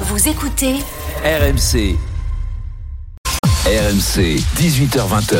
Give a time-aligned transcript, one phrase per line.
[0.00, 0.74] Vous écoutez
[1.24, 1.96] RMC.
[3.66, 5.36] RMC, 18h20h,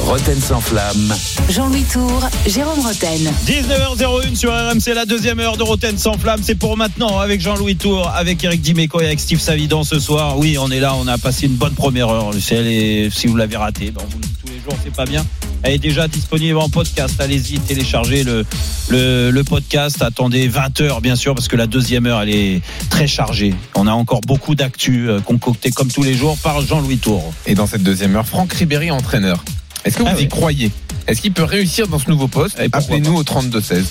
[0.00, 1.14] Roten sans flamme.
[1.48, 3.32] Jean-Louis Tour, Jérôme Roten.
[3.46, 6.40] 19h01 sur RMC, la deuxième heure de Roten sans flamme.
[6.42, 10.38] C'est pour maintenant avec Jean-Louis Tour, avec Eric Dimeco et avec Steve Savidan ce soir.
[10.38, 12.34] Oui, on est là, on a passé une bonne première heure.
[12.38, 14.74] Si, elle est- si vous l'avez raté, ben, on vous le dit tous les jours,
[14.84, 15.24] c'est pas bien.
[15.62, 17.20] Elle est déjà disponible en podcast.
[17.20, 18.44] Allez-y, téléchargez le,
[18.88, 20.00] le, le podcast.
[20.02, 23.54] Attendez 20 heures, bien sûr, parce que la deuxième heure, elle est très chargée.
[23.74, 27.32] On a encore beaucoup d'actu euh, concocté comme tous les jours par Jean-Louis Tour.
[27.46, 29.44] Et dans cette deuxième heure, Franck Ribéry, entraîneur.
[29.84, 30.70] Est-ce que vous Ah y croyez?
[31.06, 32.58] Est-ce qu'il peut réussir dans ce nouveau poste?
[32.60, 33.82] Et pourquoi Appelez-nous au 32-16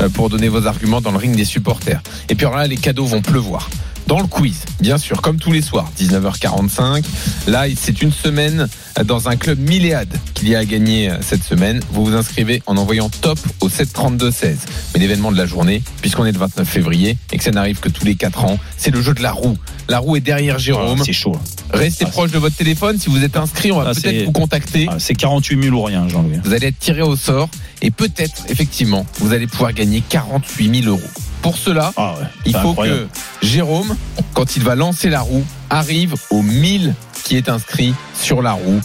[0.00, 2.00] euh, pour donner vos arguments dans le ring des supporters.
[2.28, 3.68] Et puis alors là, les cadeaux vont pleuvoir.
[4.08, 7.04] Dans le quiz, bien sûr, comme tous les soirs, 19h45.
[7.46, 8.66] Là, c'est une semaine
[9.04, 11.80] dans un club milléade qu'il y a à gagner cette semaine.
[11.92, 14.56] Vous vous inscrivez en envoyant top au 732-16.
[14.94, 17.90] Mais l'événement de la journée, puisqu'on est le 29 février et que ça n'arrive que
[17.90, 19.58] tous les 4 ans, c'est le jeu de la roue.
[19.88, 20.98] La roue est derrière Jérôme.
[21.00, 21.36] Ah, c'est chaud.
[21.72, 22.98] Restez Ah, proche de votre téléphone.
[22.98, 24.86] Si vous êtes inscrit, on va Ah, peut-être vous contacter.
[24.98, 26.38] C'est 48 000 ou rien, Jean-Louis.
[26.44, 27.48] Vous allez être tiré au sort
[27.80, 31.08] et peut-être, effectivement, vous allez pouvoir gagner 48 000 euros.
[31.42, 33.08] Pour cela, ouais, il faut incroyable.
[33.40, 33.96] que Jérôme,
[34.34, 38.80] quand il va lancer la roue, arrive au 1000 qui est inscrit sur la roue.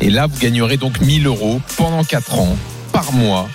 [0.00, 2.56] Et là, vous gagnerez donc 1000 euros pendant 4 ans,
[2.92, 3.48] par mois.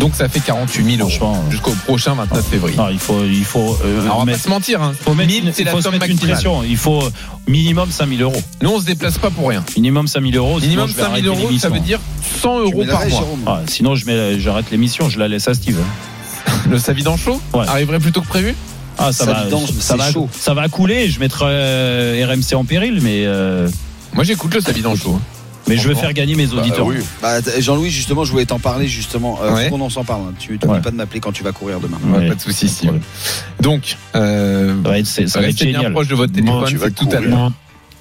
[0.00, 2.76] Donc ça fait 48 000 euros Franchement, jusqu'au prochain 29 février.
[2.76, 4.94] Non, il faut, il faut, euh, Alors on va mettre, pas se mentir, hein.
[5.04, 6.34] faut mettre 1000 une- c'est il la faut se somme mettre une maximale.
[6.34, 6.62] pression.
[6.64, 7.02] Il faut
[7.46, 8.42] minimum 5000 euros.
[8.62, 9.62] Nous on se déplace pas pour rien.
[9.76, 10.58] Minimum 5000 euros.
[10.58, 12.00] sinon Minimum je vais 5000 arrêter euros, ça veut dire
[12.40, 13.24] 100 euros par mois.
[13.46, 15.78] Ah, sinon, je mets, j'arrête l'émission, je la laisse à Steve.
[16.68, 17.66] Le Savidan chaud Ouais.
[17.68, 18.54] arriverait plus tôt que prévu
[18.98, 19.46] Ah, ça, Ça va,
[19.80, 20.28] ça va, chaud.
[20.38, 21.08] ça va couler.
[21.10, 23.68] Je mettrai euh, RMC en péril, mais, euh,
[24.14, 25.20] Moi j'écoute le Savidan chaud.
[25.70, 26.86] Mais je veux faire gagner mes auditeurs.
[27.22, 29.38] Bah, Jean-Louis, justement, je voulais t'en parler justement.
[29.42, 29.70] Euh, Ouais.
[29.70, 30.22] qu'on en s'en parle.
[30.28, 30.34] hein.
[30.38, 30.80] Tu n'oublies Ouais.
[30.80, 31.98] pas de m'appeler quand tu vas courir demain.
[32.12, 32.28] Ouais.
[32.28, 33.00] Pas de soucis, Steve.
[33.60, 37.20] Donc, euh, Ça ça va être bien proche de votre téléphone, tu vas tout à
[37.20, 37.50] l'heure.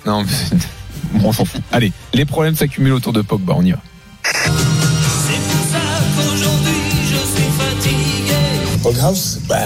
[0.06, 1.62] Non, mais- bon, on s'en fout.
[1.72, 3.78] Allez, les problèmes s'accumulent autour de Pogba, on y va.
[4.24, 5.80] C'est pour ça
[6.16, 6.72] qu'aujourd'hui
[7.04, 8.82] je suis fatigué.
[8.84, 9.58] Poghouse bah,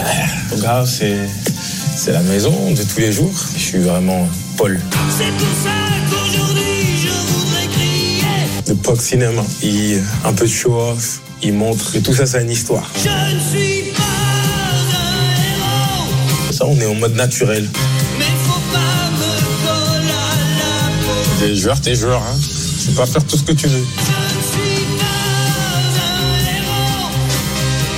[0.50, 1.18] Poghouse, c'est,
[1.96, 3.32] c'est la maison de tous les jours.
[3.54, 4.80] Je suis vraiment Paul.
[5.10, 5.70] C'est pour ça
[6.10, 6.43] qu'aujourd'hui je voudrais
[8.66, 12.50] Le Pog Cinéma, il, un peu de show-off, il montre, et tout ça, c'est une
[12.50, 12.90] histoire.
[12.96, 17.68] Je ne suis pas un héros, Ça, on est en mode naturel.
[18.18, 19.32] mais faut pas me
[19.66, 21.46] coller à la peau.
[21.46, 22.36] Des joueurs, t'es joueur, hein.
[22.80, 23.78] Tu peux pas faire tout ce que tu veux.
[23.78, 25.04] Je ne suis pas
[25.74, 27.10] un héros,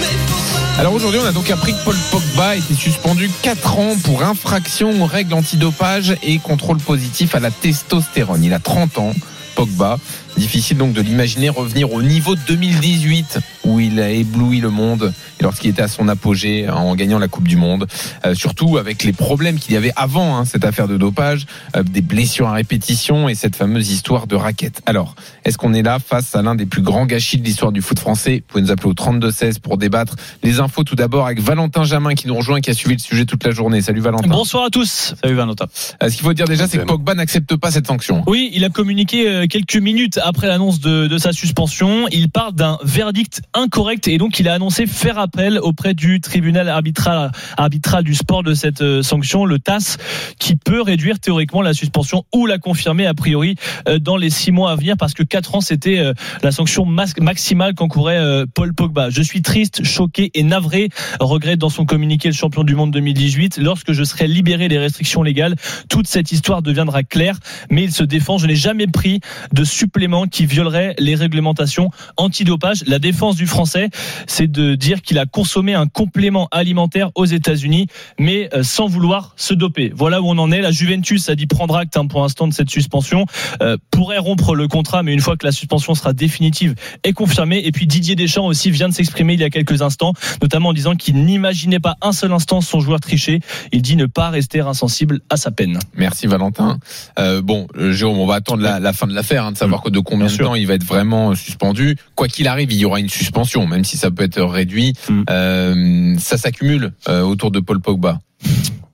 [0.01, 0.81] mais faut pas.
[0.81, 4.25] Alors aujourd'hui, on a donc appris que Paul Pogba a été suspendu 4 ans pour
[4.25, 8.43] infraction aux règles antidopage et contrôle positif à la testostérone.
[8.43, 9.15] Il a 30 ans,
[9.57, 9.99] Pogba.
[10.37, 15.13] Difficile donc de l'imaginer revenir au niveau de 2018 où il a ébloui le monde
[15.41, 17.87] lorsqu'il était à son apogée en gagnant la Coupe du Monde.
[18.25, 21.83] Euh, surtout avec les problèmes qu'il y avait avant hein, cette affaire de dopage, euh,
[21.83, 24.81] des blessures à répétition et cette fameuse histoire de raquette.
[24.87, 27.83] Alors, est-ce qu'on est là face à l'un des plus grands gâchis de l'histoire du
[27.83, 28.37] foot français?
[28.37, 30.15] Vous pouvez nous appeler au 32-16 pour débattre.
[30.43, 33.25] Les infos tout d'abord avec Valentin Jamin qui nous rejoint, qui a suivi le sujet
[33.25, 33.83] toute la journée.
[33.83, 34.29] Salut Valentin.
[34.29, 35.15] Bonsoir à tous.
[35.23, 35.67] Salut Valentin.
[36.03, 38.23] Euh, ce qu'il faut dire déjà, c'est que Pogba n'accepte pas cette sanction.
[38.27, 42.07] Oui, il a communiqué quelques minutes après l'annonce de, de sa suspension.
[42.11, 46.69] Il parle d'un verdict incorrect et donc il a annoncé faire appel auprès du tribunal
[46.69, 49.97] arbitral, arbitral du sport de cette euh, sanction, le TAS,
[50.39, 53.57] qui peut réduire théoriquement la suspension ou la confirmer a priori
[53.89, 56.13] euh, dans les six mois à venir parce que quatre ans c'était euh,
[56.43, 59.11] la sanction maximale qu'encourait Paul Pogba.
[59.11, 60.91] Je suis triste, choqué et navré,
[61.21, 63.59] regrette dans son communiqué le champion du monde 2018.
[63.59, 65.57] Lorsque je serai libéré des restrictions légales,
[65.89, 67.39] toute cette histoire deviendra claire.
[67.71, 68.39] Mais il se défend.
[68.39, 69.21] Je n'ai jamais pris
[69.53, 72.85] de supplément qui violerait les réglementations antidopage.
[72.87, 73.91] La défense du français,
[74.27, 77.87] c'est de dire qu'il a consommé un complément alimentaire aux États-Unis,
[78.19, 79.93] mais euh, sans vouloir se doper.
[79.95, 80.61] Voilà où on en est.
[80.61, 83.27] La Juventus a dit prendre acte hein, pour l'instant de cette suspension,
[83.63, 86.75] euh, pourrait rompre le contrat, mais une fois que la suspension sera définitive
[87.05, 87.63] et confirmée.
[87.65, 90.13] Et puis Didier Deschamps aussi vient de s'exprimer il y a quelques instants,
[90.43, 93.41] notamment en disant qu'il n'imaginait pas un seul instant son joueur tricher.
[93.73, 95.79] Il dit ne pas rester insensible à sa peine.
[95.95, 96.79] Merci Valentin.
[97.19, 99.91] Euh, bon, Jérôme, on va attendre la, la fin de l'affaire, hein, de savoir que
[99.91, 101.97] de combien Bien de temps il va être vraiment suspendu.
[102.15, 103.26] Quoi qu'il arrive, il y aura une suspension,
[103.67, 104.95] même si ça peut être réduit.
[105.09, 105.23] Mm.
[105.31, 108.21] Euh, ça s'accumule euh, autour de Paul Pogba.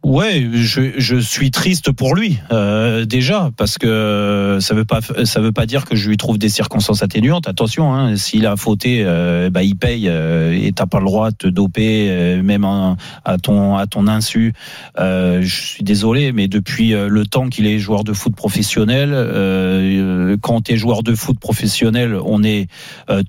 [0.05, 5.41] Ouais, je, je suis triste pour lui euh, déjà parce que ça veut pas ça
[5.41, 7.47] veut pas dire que je lui trouve des circonstances atténuantes.
[7.47, 11.31] Attention, hein, s'il a fauté, euh, bah il paye euh, et t'as pas le droit
[11.31, 14.55] de te doper euh, même en- à ton à ton insu.
[14.99, 19.13] Euh, je suis désolé, mais depuis euh, le temps qu'il est joueur de foot professionnel,
[20.41, 22.67] quand t'es joueur de foot professionnel, on est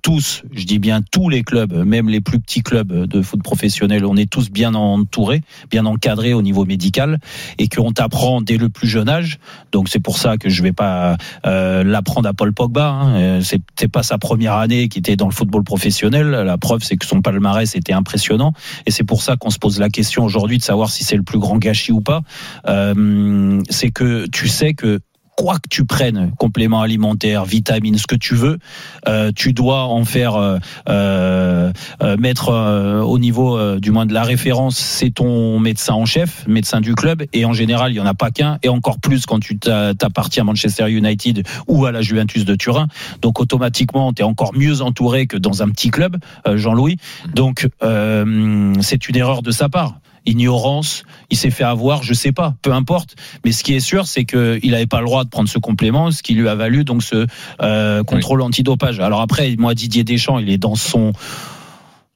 [0.01, 4.05] tous, je dis bien tous les clubs, même les plus petits clubs de foot professionnel,
[4.05, 7.19] on est tous bien entourés, bien encadrés au niveau médical
[7.57, 9.39] et qu'on t'apprend dès le plus jeune âge.
[9.71, 12.89] Donc c'est pour ça que je vais pas euh, l'apprendre à Paul Pogba.
[12.89, 13.15] Hein.
[13.15, 16.29] Euh, c'est pas sa première année qui était dans le football professionnel.
[16.29, 18.53] La preuve, c'est que son palmarès était impressionnant
[18.85, 21.23] et c'est pour ça qu'on se pose la question aujourd'hui de savoir si c'est le
[21.23, 22.21] plus grand gâchis ou pas.
[22.67, 24.99] Euh, c'est que tu sais que
[25.35, 28.59] quoi que tu prennes, compléments alimentaires, vitamines, ce que tu veux,
[29.07, 30.57] euh, tu dois en faire euh,
[30.89, 31.71] euh,
[32.01, 36.05] euh, mettre euh, au niveau euh, du moins de la référence, c'est ton médecin en
[36.05, 38.99] chef, médecin du club, et en général il y en a pas qu'un, et encore
[38.99, 42.87] plus quand tu t'a- t'appartiens à Manchester United ou à la Juventus de Turin.
[43.21, 46.97] Donc automatiquement, tu es encore mieux entouré que dans un petit club, Jean-Louis.
[47.33, 49.95] Donc c'est une erreur de sa part.
[50.25, 53.15] Ignorance, il s'est fait avoir, je sais pas, peu importe.
[53.43, 56.11] Mais ce qui est sûr, c'est qu'il n'avait pas le droit de prendre ce complément,
[56.11, 57.27] ce qui lui a valu donc ce
[57.61, 58.99] euh, contrôle antidopage.
[58.99, 61.13] Alors après, moi Didier Deschamps, il est dans son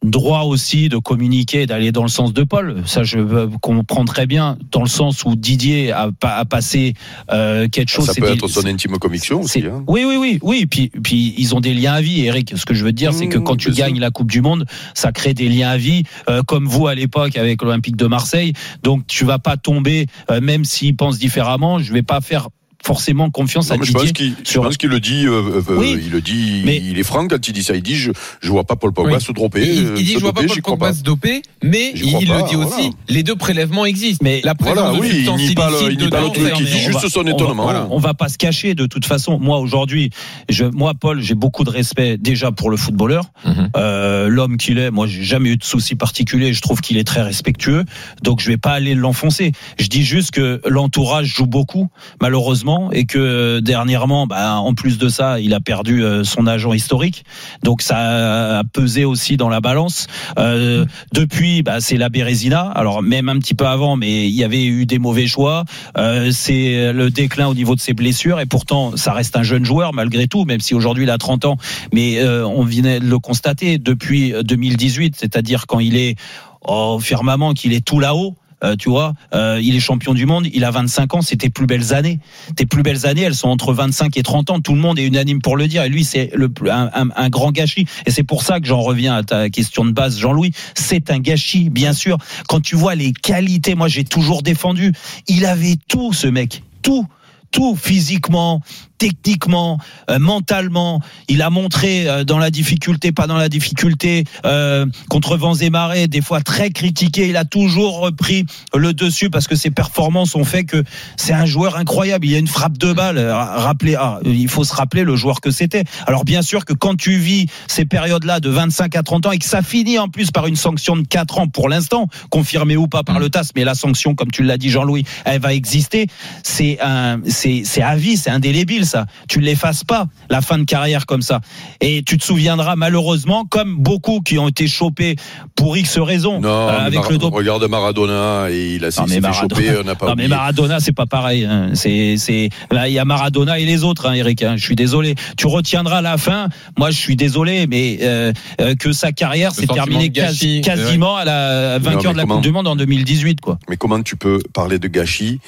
[0.03, 2.83] droit aussi de communiquer, d'aller dans le sens de Paul.
[2.85, 6.93] Ça, je comprends très bien, dans le sens où Didier a, pas- a passé
[7.31, 8.05] euh, quelque chose.
[8.05, 9.63] Ça peut être son intime conviction aussi.
[9.65, 9.83] hein.
[9.87, 10.65] Oui, oui, oui, oui.
[10.67, 12.53] Puis, puis ils ont des liens à vie, Eric.
[12.55, 13.85] Ce que je veux dire, c'est que Mmh, quand tu sûr.
[13.85, 16.93] gagnes la Coupe du Monde, ça crée des liens à vie, euh, comme vous à
[16.95, 18.53] l'époque avec l'Olympique de Marseille.
[18.83, 21.79] Donc tu vas pas tomber, euh, même s'ils pensent différemment.
[21.79, 22.49] Je vais pas faire
[22.87, 23.99] forcément confiance Non, à je Didier.
[23.99, 25.99] pense qu'il je sur- pense qu'il le dit, euh, euh, Oui.
[26.05, 27.75] il le dit, Mais- il est franc quand il dit ça.
[27.75, 29.21] Il dit, je, je vois pas Paul Pogba Oui.
[29.21, 29.61] se dropper.
[29.67, 30.93] Il, euh, il dit je vois pas doper, Paul Pogba pas.
[30.93, 34.23] se doper, mais il pas, le dit aussi, les deux prélèvements existent.
[34.23, 36.79] Mais la présence Voilà, de oui, il nie pas le- il pas truc, il dit
[36.79, 37.63] juste va- son on va- étonnement.
[37.63, 39.37] voilà, on va pas se cacher de toute façon.
[39.39, 40.09] Moi aujourd'hui,
[40.49, 43.69] je, moi Paul, j'ai beaucoup de respect déjà pour le footballeur, Mhm.
[43.75, 44.91] euh, l'homme qu'il est.
[44.91, 46.53] Moi, j'ai jamais eu de soucis particuliers.
[46.53, 47.83] Je trouve qu'il est très respectueux,
[48.23, 49.51] donc je vais pas aller l'enfoncer.
[49.77, 51.89] Je dis juste que l'entourage joue beaucoup,
[52.21, 56.47] malheureusement, et que euh, dernièrement, bah, en plus de ça, il a perdu euh, son
[56.47, 57.25] agent historique,
[57.63, 60.07] donc ça a pesé aussi dans la balance.
[60.37, 62.61] Euh, depuis, bah, c'est la Bérésina.
[62.61, 65.65] Alors même un petit peu avant, mais il y avait eu des mauvais choix.
[65.97, 69.65] Euh, c'est le déclin au niveau de ses blessures et pourtant ça reste un jeune
[69.65, 71.57] joueur malgré tout, même si aujourd'hui il a 30 ans.
[71.93, 76.15] Mais euh, on venait de le constater depuis 2018, c'est-à-dire quand il est
[76.61, 78.35] au firmament, qu'il est tout là-haut.
[78.63, 81.49] Euh, tu vois, euh, il est champion du monde, il a 25 ans, c'est tes
[81.49, 82.19] plus belles années.
[82.55, 84.59] Tes plus belles années, elles sont entre 25 et 30 ans.
[84.59, 85.83] Tout le monde est unanime pour le dire.
[85.83, 87.85] Et lui, c'est le, un- un grand gâchis.
[88.05, 90.51] Et c'est pour ça que j'en reviens à ta question de base, Jean-Louis.
[90.75, 92.17] C'est un gâchis, bien sûr.
[92.47, 94.91] Quand tu vois les qualités, moi j'ai toujours défendu.
[95.27, 96.63] Il avait tout, ce mec.
[96.81, 97.05] Tout.
[97.49, 98.61] Tout physiquement,
[98.97, 99.79] techniquement,
[100.09, 105.37] euh, mentalement, il a montré euh, dans la difficulté, pas dans la difficulté, euh, contre
[105.37, 107.27] vents et marées, des fois très critiqué.
[107.27, 110.83] Il a toujours repris le dessus parce que ses performances ont fait que
[111.15, 112.25] c'est un joueur incroyable.
[112.25, 113.19] Il y a une frappe de balle.
[113.19, 115.83] Rappelez, ah, il faut se rappeler le joueur que c'était.
[116.05, 119.37] Alors bien sûr que quand tu vis ces périodes-là de 25 à 30 ans et
[119.37, 122.87] que ça finit en plus par une sanction de 4 ans pour l'instant, confirmée ou
[122.87, 126.07] pas par le TAS, mais la sanction, comme tu l'as dit Jean-Louis, elle va exister.
[126.43, 129.05] C'est un, c'est, c'est à vie, c'est indélébile ça.
[129.29, 131.41] Tu ne l'effaces pas la fin de carrière comme ça.
[131.81, 135.15] Et tu te souviendras malheureusement, comme beaucoup qui ont été chopés
[135.55, 139.19] pour X raisons Non, euh, avec Mar- le regarde Maradona et il a Non, mais
[139.19, 140.27] Maradona- choper, on n'a pas Non mais.
[140.27, 141.45] Maradona c'est pas pareil.
[141.45, 141.71] hein.
[141.75, 144.41] C'est là il y a Maradona et les autres, hein, Eric.
[144.43, 144.55] hein.
[144.57, 145.15] Je suis désolé.
[145.37, 146.49] Tu retiendras la fin.
[146.77, 148.31] Moi je suis désolé, mais euh,
[148.61, 152.43] euh, que sa carrière s'est terminée quasi- quasiment à la vainqueur de la comment- Coupe
[152.43, 153.59] du Monde en 2018 quoi.
[153.69, 155.39] Mais comment tu peux parler de gâchis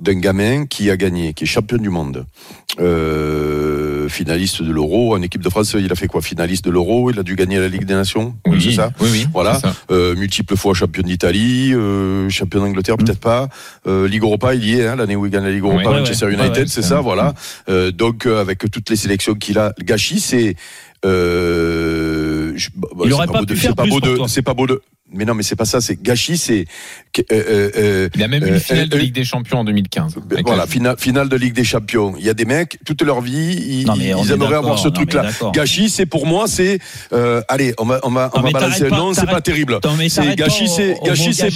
[0.00, 2.26] d'un gamin qui a gagné, qui est champion du monde,
[2.80, 6.20] euh, finaliste de l'Euro en équipe de France Il a fait quoi?
[6.22, 8.90] Finaliste de l'Euro, il a dû gagner la Ligue des Nations, Oui, c'est ça?
[9.00, 9.26] Oui, oui.
[9.32, 9.58] Voilà.
[9.58, 9.74] ça.
[9.90, 13.48] euh, multiple fois champion d'Italie, euh, champion d'Angleterre, peut-être pas.
[13.86, 15.98] Euh, Ligue Europa, il y est, hein, l'année où il gagne la Ligue Europa, Ouais,
[16.00, 16.34] Manchester ouais.
[16.34, 17.34] United, Ouais, c'est ça, voilà.
[17.68, 20.56] Euh, donc euh, avec toutes les sélections qu'il a, le gâchis, c'est.
[21.04, 24.26] Euh, je- bah, Il aurait pas beau pu de- faire pas beau pour de, toi.
[24.28, 24.80] c'est pas beau de.
[25.12, 25.80] Mais non, mais c'est pas ça.
[25.80, 26.64] C'est gâchis, c'est.
[27.18, 29.60] euh, euh, euh, Il a même eu Euh, une finale de euh, Ligue des Champions
[29.60, 30.16] en 2015.
[30.16, 32.14] ben, avec voilà, finale, finale de Ligue des Champions.
[32.18, 34.94] Il y a des mecs, toute leur vie, ils, Non, ils aimeraient avoir ce non,
[34.94, 35.22] truc-là.
[35.52, 36.80] Gâchis, c'est pour moi, c'est.
[37.12, 39.78] euh, allez, on va, on va, on Non, va balancer pas, nom, c'est pas terrible.
[40.08, 41.50] C'est gâchis, pas c'est gâchis, c'est.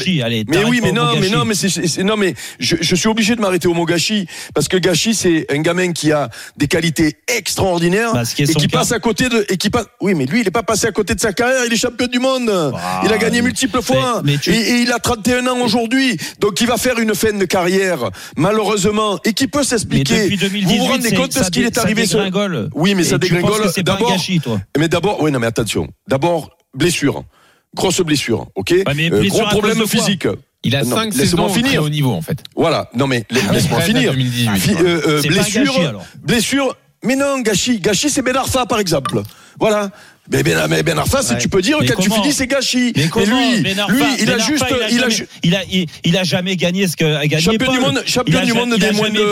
[0.49, 3.35] Mais oui, mais non, mais non, mais c'est, c'est- non, mais je, je suis obligé
[3.35, 7.17] de m'arrêter au mot gâchis parce que gâchis, c'est un gamin qui a des qualités
[7.37, 9.87] extraordinaires et qui passe à côté de, et qui passe.
[10.01, 11.63] Oui, mais lui, il est pas passé à côté de sa carrière.
[11.67, 12.49] Il est champion du monde.
[13.05, 14.23] Il a gagné multiples fois.
[14.25, 16.17] mais tu- Et, et il a 31 ans aujourd'hui.
[16.41, 20.25] Donc, il va faire une fin de carrière, malheureusement, et qui peut s'expliquer?
[20.25, 22.71] depuis vous 2018, vous rendez compte de ce qu'il est arrivé ça sur-.
[22.75, 23.71] Oui, mais ça Et dégringole.
[23.85, 24.17] D'abord,
[24.79, 25.89] mais d'abord, oui, non, mais attention.
[26.09, 27.25] D'abord, blessure.
[27.75, 28.75] Grosse blessure, ok?
[28.97, 30.27] Mais Euh, blessure Gros à cause problème physique.
[30.65, 31.83] Il a Non, 5 laisse-moi saisons au finir.
[31.83, 32.43] haut niveau, en fait.
[32.55, 34.11] Voilà, non mais la- laisse-moi 13 à finir.
[34.13, 34.83] 2018, Fi- quoi.
[34.83, 36.05] euh, euh, blessure, gâchis, alors.
[36.23, 36.77] blessure.
[37.03, 39.23] Mais non, gâchis, gâchis, c'est Ben Arfa par exemple.
[39.59, 39.91] Voilà.
[40.33, 41.39] Mais Ben, mais ben Arfa, Ouais.
[41.39, 42.93] tu peux dire quand tu finis c'est gâchis.
[42.97, 45.55] Mais comment lui, Ben lui, il Ben a juste, il a il a jamais- il
[45.57, 45.61] a,
[46.05, 47.75] il, a jamais gagné ce que a gagné champion Paul.
[47.75, 49.25] du monde, champion du monde des moins de,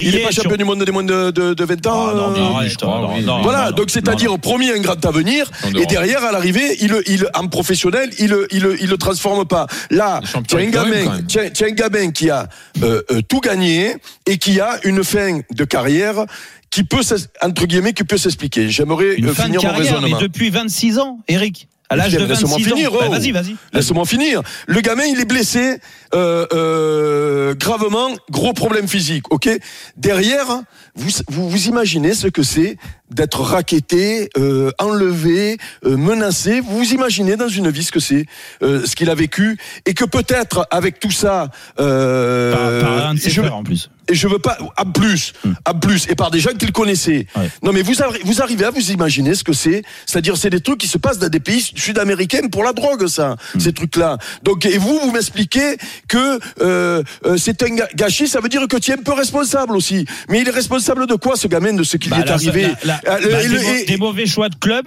[0.00, 2.08] il est pas champion du monde des moins de, de, de 20 ans.
[2.10, 3.22] Ah, non, mais euh, arrête, je crois, non, oui.
[3.22, 4.38] non, Voilà, non, donc non, c'est-à-dire non.
[4.38, 8.62] promis un grand avenir, En et derrière à l'arrivée, il, il, en professionnel, il, il,
[8.62, 9.66] le- il le transforme pas.
[9.90, 12.48] Là, tu as gamin, as- un gamin qui a
[12.82, 16.24] euh, euh, tout gagné et qui a une fin de carrière
[16.70, 17.00] qui peut,
[17.42, 18.68] entre guillemets, qui peut s'expliquer.
[18.68, 20.20] J'aimerais euh, fin de finir mon carrière, mais raisonnement.
[20.20, 21.68] depuis 26 ans, Eric.
[21.90, 22.96] À l'âge de mais laisse-moi 26 finir, ans.
[23.00, 23.10] Bah, oh.
[23.12, 23.56] vas-y, vas-y.
[23.72, 24.42] Laisse-moi finir.
[24.66, 25.78] Le gamin, il est blessé
[26.14, 29.32] euh, euh, gravement, gros problème physique.
[29.32, 29.48] Ok?
[29.96, 30.46] Derrière,
[30.94, 32.76] vous, vous vous imaginez ce que c'est
[33.10, 35.56] d'être raquetté, euh, enlevé,
[35.86, 36.60] euh, menacé.
[36.60, 38.26] Vous vous imaginez dans une vie ce que c'est,
[38.62, 39.56] euh, ce qu'il a vécu,
[39.86, 43.64] et que peut-être avec tout ça, euh, Par, par un de ses je, frères en
[43.64, 43.88] plus.
[44.08, 45.32] Et je veux pas en plus,
[45.66, 47.26] en plus, et par des gens qu'il connaissait.
[47.36, 47.50] Ouais.
[47.62, 47.92] Non, mais vous,
[48.24, 49.82] vous arrivez à vous imaginer ce que c'est?
[50.06, 53.36] C'est-à-dire, c'est des trucs qui se passent dans des pays sud-américains pour la drogue, ça,
[53.58, 54.18] ces trucs-là.
[54.42, 55.76] Donc, et vous, vous m'expliquez
[56.08, 58.28] que euh, euh, c'est un gâchis.
[58.28, 60.06] Ça veut dire que tu es un peu responsable aussi.
[60.28, 62.32] Mais il est responsable de quoi, ce gamin, de ce qui lui Bah, est la-
[62.34, 62.66] arrivé?
[62.84, 64.86] bah, le- et- des mauvais choix de club.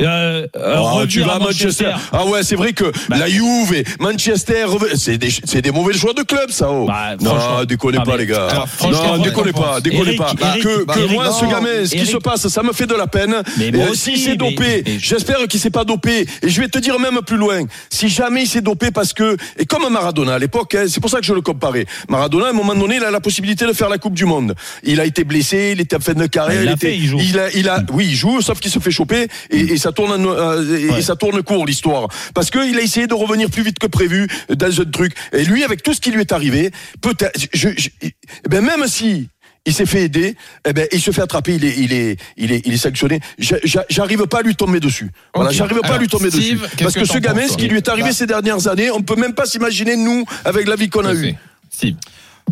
[0.00, 0.46] Euh,
[0.80, 1.90] Oh, tu vas à à Manchester.
[2.12, 3.16] Ah ouais, c'est vrai que Bah.
[3.18, 6.68] la Juve, et Manchester, c'est des, c'est des mauvais choix de club, ça.
[6.70, 6.86] Oh.
[6.86, 8.46] Bah, non, déconnez Ah, pas, mais- les gars.
[8.48, 8.68] alors,
[9.16, 10.34] non, déconnez pas, déconnez pas.
[10.62, 12.94] Que que Eric, moi, ce non, gamin, ce qui se passe, ça me fait de
[12.94, 13.42] la peine.
[13.56, 16.26] Mais moi Euh, aussi, S'il s'est dopé, j'espère qu'il s'est pas dopé.
[16.42, 17.62] Et je vais te dire même plus loin.
[17.90, 21.10] Si jamais il s'est dopé parce que, et comme Maradona à l'époque, hein, c'est pour
[21.10, 21.86] ça que je le comparais.
[22.08, 24.54] Maradona, à un moment donné, il a la possibilité de faire la Coupe du Monde.
[24.84, 26.62] Il a été blessé, il était en fin de carrière.
[26.62, 29.87] Il a, il a, oui, il joue, sauf qu'il se fait choper et, et ça
[29.92, 32.08] tourne, en- euh, et ça tourne court l'histoire.
[32.34, 35.12] Parce qu'il a essayé de revenir plus vite que prévu dans un truc.
[35.32, 38.12] Et lui, avec tout ce qui lui est arrivé, peut-être, je, je- eh
[38.48, 39.28] ben même si
[39.66, 40.34] il s'est fait aider,
[40.66, 43.20] eh ben il se fait attraper, il est, il est, il est, il est sanctionné.
[43.38, 45.10] J'a- j'a- J'arrive pas à lui tomber dessus.
[45.34, 46.76] Voilà, j'arrive pas à lui tomber Steve, dessus.
[46.82, 48.14] Parce que ce gamin, ce qui lui est arrivé Bah.
[48.14, 51.34] ces dernières années, on peut même pas s'imaginer nous avec la vie qu'on a eue.
[51.70, 51.96] Steve.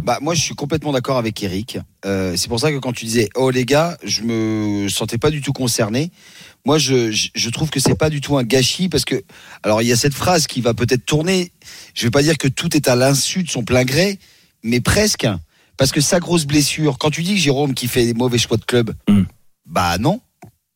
[0.05, 1.79] Bah, moi, je suis complètement d'accord avec Eric.
[2.05, 5.31] Euh, c'est pour ça que quand tu disais, oh les gars, je me sentais pas
[5.31, 6.11] du tout concerné.
[6.67, 9.23] Moi, je, je, je trouve que c'est pas du tout un gâchis parce que,
[9.63, 11.53] alors, il y a cette phrase qui va peut-être tourner.
[11.95, 14.19] Je vais pas dire que tout est à l'insu de son plein gré,
[14.65, 15.27] mais presque.
[15.77, 18.65] Parce que sa grosse blessure, quand tu dis Jérôme qui fait des mauvais choix de
[18.65, 19.23] club, Hmm.
[19.65, 20.21] bah non.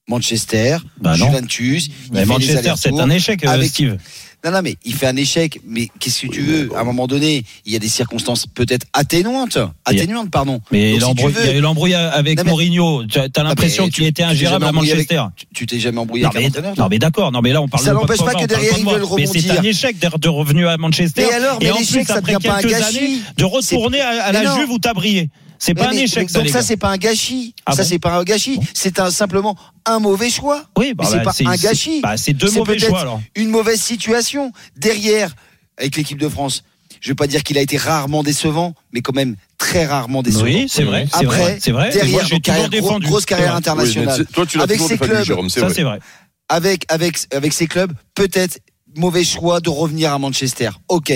[0.09, 1.27] Manchester, Bah non.
[1.27, 3.97] Juventus, il Mais fait des Manchester, c'est un échec, euh, avec- Steve.
[4.45, 5.61] Non, non, mais il fait un échec.
[5.67, 8.87] Mais qu'est-ce que tu veux À un moment donné, il y a des circonstances peut-être
[8.95, 9.59] atténuantes.
[9.85, 10.61] Atténuantes, pardon.
[10.73, 13.05] Mais Donc, si il y a eu l'embrouille avec Non, mais- Mourinho.
[13.07, 15.23] Tu as t'as l'impression qu'il était ingérable à avec- Manchester.
[15.55, 17.85] Tu- t'es jamais embrouillé Non avec mais, non mais d'accord, non mais là on parle
[17.85, 20.29] Ça de n'empêche Pogba, pas que derrière, de ils veulent Mais c'est un échec d'être
[20.31, 21.23] revenu à Manchester.
[21.29, 22.99] Mais alors, mais l'échec, ça après devient pas un quelques gâchis.
[22.99, 24.57] années de retourner à, la.
[24.57, 25.29] Juve où t'as brillé.
[25.63, 27.55] C'est Mais- pas un mais- échec ça Donc les ça, c'est pas un gâchis.
[27.67, 28.59] Ah ça, bon c'est pas un gâchis.
[28.75, 30.65] C'est un, simplement un mauvais choix.
[30.79, 32.01] Oui, bah, mais c'est bah, pas un c'est- gâchis.
[32.01, 33.21] Bah, c'est deux mauvais choix alors.
[33.37, 34.53] Une mauvaise situation.
[34.77, 35.35] Derrière,
[35.77, 36.65] avec l'équipe de France,
[37.03, 40.45] je vais pas dire qu'il a été rarement décevant, mais quand même très rarement décevant.
[40.45, 41.91] Oui, c'est vrai, Après, vrai, c'est vrai.
[41.91, 44.21] Derrière, moi, carrière- grosse carrière internationale.
[44.21, 45.25] Oui, toi, tu Avec ses clubs.
[45.25, 46.01] Jérôme, Ça c'est vrai.
[46.49, 48.59] avec, avec, avec ses clubs, peut-être
[48.97, 50.71] mauvais choix de revenir à Manchester.
[50.89, 51.13] Ok.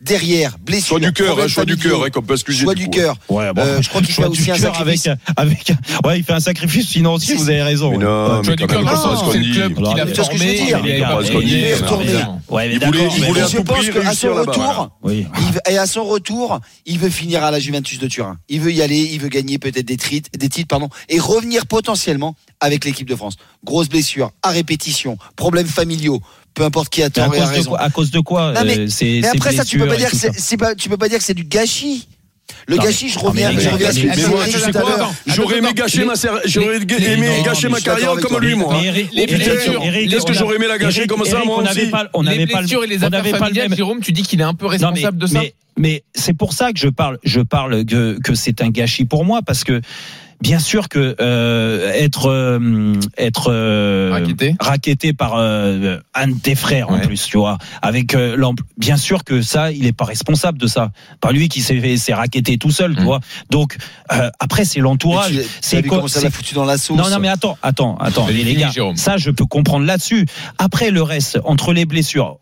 [0.00, 0.88] Derrière, blessure.
[0.88, 2.62] Choix du cœur, hein, choix du cœur, hein, qu'on peut excuser.
[2.64, 3.16] Choix du cœur.
[3.28, 5.06] Ouais, bon, Euh, je crois qu'il fait aussi un sacrifice.
[5.08, 5.72] avec, avec,
[6.04, 7.90] ouais, il fait un sacrifice financier, vous avez raison.
[7.90, 10.60] Mais non, du cœur, c'est le club qu'il a que formé.
[11.42, 12.04] il est mais retourné.
[12.04, 12.42] évidemment.
[12.48, 12.86] Ouais, mais Il
[13.24, 15.26] voulait- à je tout pense prix qu'à réussir son là-bas, retour, Oui.
[15.38, 18.36] il veut- et à son retour, il veut finir à la Juventus de Turin.
[18.48, 21.66] Il veut y aller, il veut gagner peut-être des, titres, des titres, pardon, et revenir
[21.66, 23.34] potentiellement avec l'équipe de France.
[23.64, 26.20] Grosse blessure, à répétition, problèmes familiaux,
[26.56, 27.70] peu importe qui a à tort et a cause, de raison.
[27.70, 28.88] quoi, à cause de quoi Non, mais- euh,
[29.20, 31.08] Mais après ça, tu peux pas dire que c'est, ça c'est pas, tu peux pas
[31.08, 32.08] dire que c'est du gâchis.
[32.68, 34.54] Le Non, gâchis, je reviens, je reviens à ce gars, que mais disait moi, Eric
[34.54, 35.10] tu sais quoi.
[35.26, 36.14] J'aurais aimé gâcher ma
[36.46, 38.80] j'aurais aimé gâcher carrière comme lui, moi.
[38.82, 42.22] Eric, Est-ce que j'aurais aimé la gâcher comme ça, moi on n'avait aussi pas, on
[42.22, 43.76] les n'avait pas, le familiales, même.
[43.76, 45.40] Jérôme, tu dis qu'il est un peu responsable de ça
[45.78, 49.26] mais, c'est pour ça que je parle, je parle que, que c'est un gâchis pour
[49.26, 49.82] moi parce que
[50.40, 54.10] bien sûr que euh, être euh, être euh,
[54.60, 58.96] racketté par euh, un de tes frères en plus, tu vois, avec euh, l'amp- bien
[58.96, 60.90] sûr que ça, il est pas responsable de ça.
[61.20, 63.04] Pas lui qui s'est s'est racketté tout seul, tu Mm.
[63.04, 63.20] vois.
[63.50, 63.76] Donc
[64.12, 65.40] euh, après c'est l'entourage.
[65.60, 66.96] C'est comment ça l'a foutu dans la sauce.
[66.96, 68.96] non, non, mais attends, attends, attends, les, gars, Jérôme.
[68.96, 70.26] ça je peux comprendre là-dessus.
[70.58, 72.38] Après le reste, entre les blessures,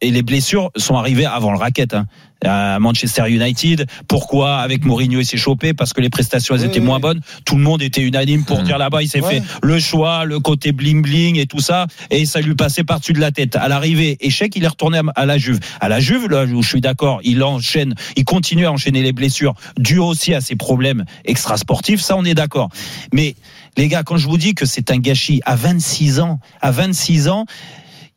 [0.00, 1.94] et les blessures sont arrivées avant le racket.
[1.94, 2.06] Hein.
[2.44, 5.72] À Manchester United, pourquoi avec Mourinho il s'est chopé?
[5.72, 7.20] Parce que les prestations elles Oui, étaient oui, moins bonnes.
[7.46, 8.64] Tout le monde était unanime pour Mhm.
[8.64, 9.40] dire là-bas il s'est Ouais.
[9.40, 13.14] fait le choix, le côté bling bling et tout ça, et ça lui passait par-dessus
[13.14, 13.56] de la tête.
[13.56, 15.60] À l'arrivée, échec, il est retourné à, à la Juve.
[15.80, 19.12] À la Juve, là où je suis d'accord, il enchaîne, il continue à enchaîner les
[19.12, 22.00] blessures, dues aussi à ses problèmes extrasportifs.
[22.02, 22.68] Ça, on est d'accord.
[23.14, 23.34] Mais
[23.78, 27.28] les gars, quand je vous dis que c'est un gâchis à 26 ans, à 26
[27.28, 27.46] ans.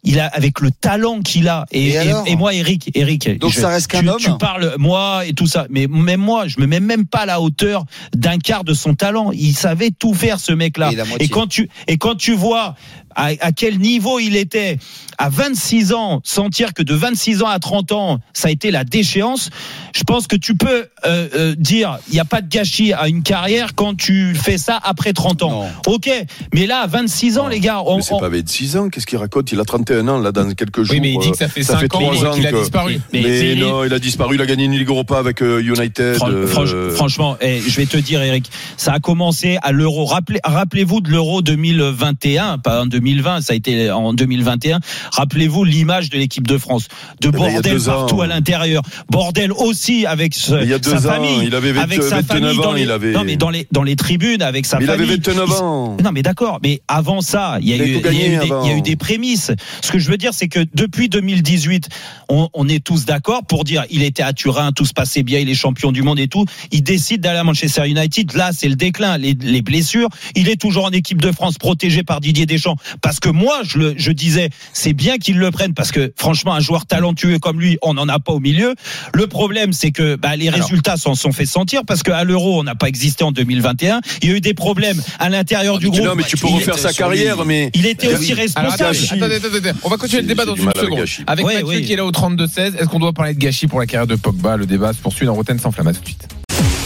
[0.03, 3.87] Il a avec le talent qu'il a et, Et moi Eric Eric Donc ça reste
[3.87, 6.79] qu'un tu, homme tu parles moi et tout ça mais même moi je me mets
[6.79, 9.31] même pas à la hauteur d'un quart de son talent.
[9.33, 12.75] Il savait tout faire ce mec là et quand tu et quand tu vois
[13.15, 14.77] à, à quel niveau il était
[15.17, 18.83] à 26 ans, sentir que de 26 ans à 30 ans, ça a été la
[18.85, 19.49] déchéance,
[19.93, 23.09] je pense que tu peux euh, euh, dire il n'y a pas de gâchis à
[23.09, 25.49] une carrière quand tu fais ça après 30 ans.
[25.63, 25.93] Non.
[25.93, 26.09] Ok,
[26.53, 29.05] mais là à 26 ans, les gars, on, Mais c'est on- pas 26 ans, qu'est-ce
[29.07, 29.51] qu'il raconte?
[29.51, 30.93] Il a 31 ans, là, dans quelques jours.
[30.93, 32.47] Oui, mais il dit euh, que ça fait ça 5 fait ans trois ans qu'il
[32.47, 32.99] a que- disparu.
[33.11, 36.15] Mais- non, il a disparu, il a gagné une Ligue Europa avec euh, United.
[36.15, 40.05] Fran- euh, franch- franchement, eh, je vais te dire, Eric, ça a commencé à l'Euro.
[40.05, 44.79] Rappelez, rappelez-vous de l'Euro 2021, pas en 2020, ça a été en 2021.
[45.11, 46.87] Rappelez-vous l'image de l'équipe de France,
[47.21, 47.83] de Eh ben, bordel ans.
[47.85, 51.55] partout à l'intérieur, bordel aussi avec ce- il y a sa deux ans, famille, il
[51.55, 53.67] avait 20 avec sa 29 famille dans ans, les, il avait- non mais dans les
[53.71, 55.15] dans les tribunes avec sa Mais il avait famille.
[55.23, 55.97] 29 Il- ans.
[56.03, 58.63] non mais d'accord, mais avant ça, il y a, Il eu, des, avant.
[58.63, 59.51] il y a eu des prémices.
[59.81, 61.89] Ce que je veux dire, c'est que depuis 2018,
[62.29, 65.39] on, on est tous d'accord pour dire il était à Turin, tout se passait bien,
[65.39, 66.45] il est champion du monde et tout.
[66.71, 68.33] Il décide d'aller à Manchester United.
[68.33, 70.09] Là, c'est le déclin, les, les blessures.
[70.35, 72.75] Il est toujours en équipe de France, protégé par Didier Deschamps.
[73.01, 76.53] Parce que moi, je, le, je disais, c'est bien qu'il le prenne parce que franchement,
[76.53, 78.75] un joueur talentueux comme lui, on n'en a pas au milieu.
[79.13, 80.61] Le problème, c'est que bah, les Alors.
[80.61, 84.01] résultats s'en sont fait sentir parce qu'à l'Euro, on n'a pas existé en 2021.
[84.21, 86.03] Il y a eu des problèmes à l'intérieur du groupe.
[86.03, 87.69] non, mais tu peux Il refaire sa carrière, mais.
[87.73, 88.39] il était Ah aussi oui.
[88.41, 88.95] Responsable.
[89.11, 91.05] attendez, attendez, on va continuer le débat dans une seconde.
[91.27, 91.81] Avec Ouais, Mathieu oui.
[91.85, 94.15] qui est là au 32-16, est-ce qu'on doit parler de gâchis pour la carrière de
[94.15, 95.87] Pogba Le débat se poursuit dans Rotten sans flamme.
[95.87, 96.27] À tout de suite.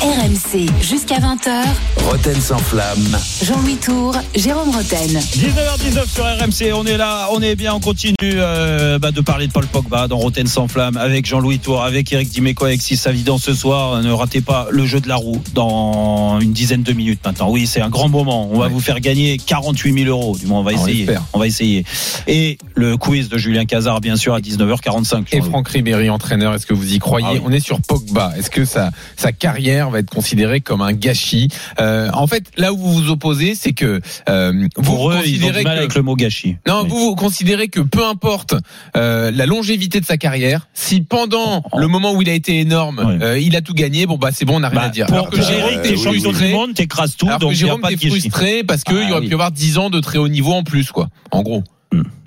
[0.03, 1.63] RMC jusqu'à 20h.
[2.09, 3.17] Roten sans flamme.
[3.41, 5.07] Jean-Louis Tour, Jérôme Roten.
[5.17, 9.47] 19h19 sur RMC, on est là, on est bien, on continue euh, bah, de parler
[9.47, 12.97] de Paul Pogba dans Roten sans flamme avec Jean-Louis Tour, avec Eric Dimeco, avec Sis
[12.97, 14.01] Savidan ce soir.
[14.03, 17.49] Ne ratez pas le jeu de la roue dans une dizaine de minutes maintenant.
[17.49, 18.49] Oui, c'est un grand moment.
[18.51, 18.71] On va Ouais.
[18.73, 20.35] vous faire gagner 48 000 euros.
[20.37, 21.07] Du moins, on va Ah, on essayer.
[21.31, 21.85] On va essayer.
[22.27, 25.27] Et le quiz de Julien Cazard, bien sûr, à 19h45.
[25.31, 25.39] Et.
[25.41, 27.25] Franck Ribéry, entraîneur, est-ce que vous y croyez?
[27.29, 27.41] Ah oui.
[27.45, 28.33] On est sur Pogba.
[28.37, 31.47] Est-ce que sa, sa carrière va être considérée comme un gâchis
[31.79, 35.37] Euh, En fait, là où vous vous opposez, c'est que euh, vous Pour eux, ils
[35.43, 36.57] ont considérez du mal que avec le mot gâchis.
[36.67, 36.89] Non, Oui.
[36.89, 38.55] vous, vous considérez que peu importe
[38.97, 41.79] euh, la longévité de sa carrière, si pendant Oh.
[41.79, 43.23] le moment où il a été énorme, Ouais.
[43.23, 45.05] euh, il a tout gagné, bon bah c'est bon, on n'a rien Bah, à dire.
[45.05, 46.37] pour Alors que Jérôme, t'es oui, champion oui.
[46.47, 49.21] du monde, t'écrases tout, alors donc que Jérôme t'es frustré parce qu'il Ah, y aurait
[49.21, 49.27] oui.
[49.27, 51.09] pu y avoir 10 ans de très haut niveau en plus, quoi.
[51.31, 51.63] En gros.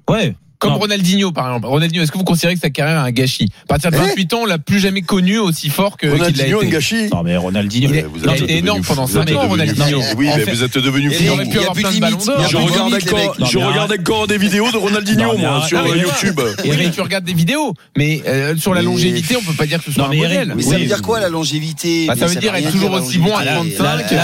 [0.09, 0.37] Ouais.
[0.59, 0.79] Comme Non.
[0.79, 1.67] Ronaldinho, par exemple.
[1.67, 4.01] Ronaldinho, est-ce que vous considérez que sa carrière est un gâchis À partir de Eh
[4.01, 6.71] 28 ans, on l'a plus jamais connu aussi fort que qu'il l'a Ronaldinho, un été.
[6.71, 7.09] gâchis.
[7.13, 7.91] Non, mais Ronaldinho.
[7.91, 8.89] Il est- vous il a êtes été devenu énorme fou.
[8.95, 10.01] pendant Vous cinq êtes ans, devenu Ronaldinho.
[10.03, 10.15] fou.
[10.19, 11.23] Oui, En mais fait- vous êtes devenu Et fou.
[11.25, 13.93] Il aurait il pu y a avoir plus de a Je regarde encore, je regarde
[14.01, 16.41] encore des vidéos de Ronaldinho, moi, sur YouTube.
[16.65, 19.85] Eric, tu regardes des vidéos, mais euh, sur la longévité, on peut pas dire que
[19.85, 20.53] ce soit un modèle.
[20.57, 22.07] Mais ça veut dire quoi la longévité?
[22.07, 23.77] Bah, ça veut dire être toujours aussi bon à longévité.
[23.77, 24.15] 35, Et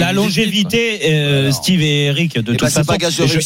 [0.00, 1.52] la, a des longévité, euh.
[1.52, 3.38] Steve et Eric, de Eh toute c'est façon, pas gage de je-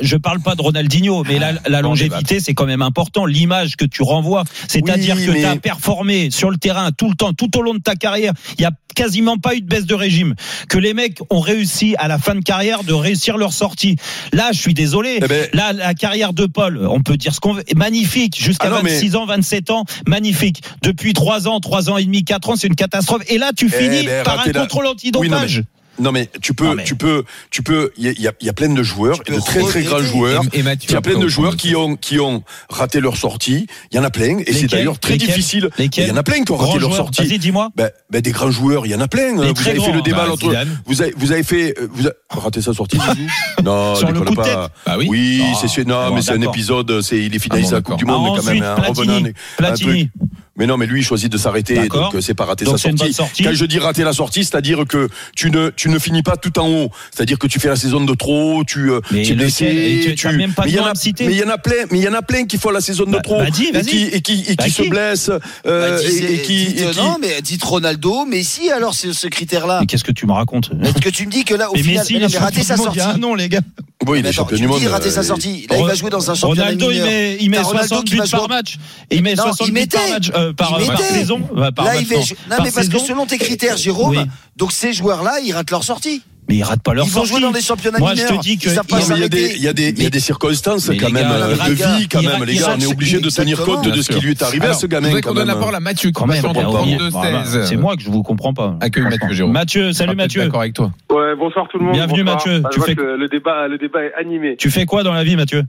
[0.00, 3.26] je parle pas de Ronaldinho, mais la, la longévité, c'est quand même important.
[3.26, 7.08] L'image que tu renvoies, c'est-à-dire Oui, que mais- tu as performé sur le terrain tout
[7.08, 8.32] le temps, tout au long de ta carrière.
[8.58, 10.34] Il y a quasiment pas eu de baisse de régime.
[10.68, 13.96] Que les mecs ont réussi à la fin de carrière de réussir leur sortie.
[14.32, 15.20] Là, je suis désolé.
[15.22, 18.36] Eh ben- Là, la carrière de Paul, on peut dire ce qu'on veut, magnifique.
[18.42, 20.62] Jusqu'à Ah non, mais- 26 ans, 27 ans, magnifique.
[20.82, 23.22] Depuis 3 ans, 3 ans et demi, 4 ans, c'est une catastrophe.
[23.28, 25.58] Et là, tu Eh finis ben, par un la- contrôle antidopage.
[25.58, 25.64] Oui,
[26.00, 27.92] non, mais- tu peux, Non, mais- tu peux, tu peux.
[27.96, 30.42] Il y a- y, y plein de joueurs, de très très grands joueurs.
[30.52, 33.16] Et, et Mathieu, Il y a plein de joueurs qui ont qui ont raté leur
[33.16, 33.66] sortie.
[33.92, 35.70] Il y en a plein, et c'est d'ailleurs très difficile.
[35.78, 37.22] Il y en a plein qui ont raté leur sortie.
[37.26, 37.70] Vas-y, dis-moi.
[37.76, 39.40] Ben, ben, des grands joueurs, il y en a plein.
[39.42, 40.46] Les Vous avez fait le débat bah, l'autre.
[40.86, 42.98] Vous avez, vous avez fait, euh, vous avez raté sa sortie.
[43.62, 44.70] Non, Sur le coup de pas.
[44.86, 45.06] Bah oui.
[45.10, 45.84] Oui, Ah, c'est sûr.
[45.86, 47.00] Non, bon, mais c'est un épisode.
[47.02, 49.26] C'est il est finaliste Ah de la Coupe du Monde, Ah, mais quand ensuite, même.
[49.26, 50.10] hein, Platini.
[50.56, 52.90] Mais non, mais lui, il choisit de s'arrêter, donc euh, c'est pas rater Donc, sa
[52.90, 53.42] sortie.
[53.42, 56.58] Quand je dis rater la sortie, c'est-à-dire que tu ne, tu ne finis pas tout
[56.58, 56.90] en haut.
[57.14, 60.14] C'est-à-dire que tu fais la saison de trop, tu, euh, Mais tu Et blessé, tu-
[60.16, 61.26] t'as même pas mais de il y en a, me citer.
[61.26, 62.80] mais il y en a plein, mais il y en a plein qui font la
[62.80, 64.88] saison de Bah, trop bah, dis, et qui, et qui, et Bah, qui se qui
[64.90, 65.30] blessent,
[65.66, 68.94] euh, Bah, et, dites- et qui, dites, et qui- non, mais dites Ronaldo, Messi, alors
[68.94, 69.78] c'est ce critère-là.
[69.80, 71.82] Mais qu'est-ce que tu me racontes Est-ce que tu me dis que là, au Mais
[71.82, 73.20] final, Messi, il non, rater champion sa il a sortie.
[73.20, 73.60] nom, les gars.
[74.06, 74.80] oui, il est champion du monde.
[74.80, 75.66] dis rater sa euh, sortie.
[75.70, 78.04] Là, il va jouer dans un championnat Ronaldo, il met, il met T'as Ronaldo 60
[78.04, 78.78] qui buts va jouer par match.
[79.10, 80.12] Il met Non, 60 il buts par mettait.
[80.12, 81.40] match, euh, par, par saison.
[81.56, 82.16] euh, par Là, match, il va.
[82.16, 82.56] non.
[82.56, 84.24] Par mais parce que selon tes critères, Jérôme, Oui.
[84.56, 86.22] donc ces joueurs-là, ils ratent leur sortie.
[86.48, 87.30] Mais ils ratent pas leur Ils vont sortie.
[87.34, 88.40] jouer dans des championnats Moi, je te mineurs.
[88.42, 90.88] dis que il y a des, il y a des, il y a des circonstances
[90.88, 92.74] Mais quand même gars, euh, de vie quand même, les gars.
[92.76, 94.86] On est obligé de tenir compte de ce qui lui est arrivé à ce je
[94.88, 96.82] gamin voudrais quand qu'on donne la parole à Mathieu, Quand même, compassion on entre va-
[96.96, 97.66] 32 voilà, 16.
[97.68, 98.76] c'est moi que je vous comprends pas.
[98.80, 99.18] Accueille Franchement.
[99.22, 99.52] Mathieu, Jérôme.
[99.52, 100.42] Mathieu, salut peut-être Mathieu.
[100.42, 100.90] D'accord avec toi.
[101.10, 101.94] Ouais, bonsoir tout le monde.
[101.94, 102.24] Bienvenue.
[102.24, 102.62] Mathieu.
[102.64, 104.56] Ah, Tu je vois fais- que le débat, le débat est animé.
[104.58, 105.62] Tu fais quoi dans la vie, Mathieu?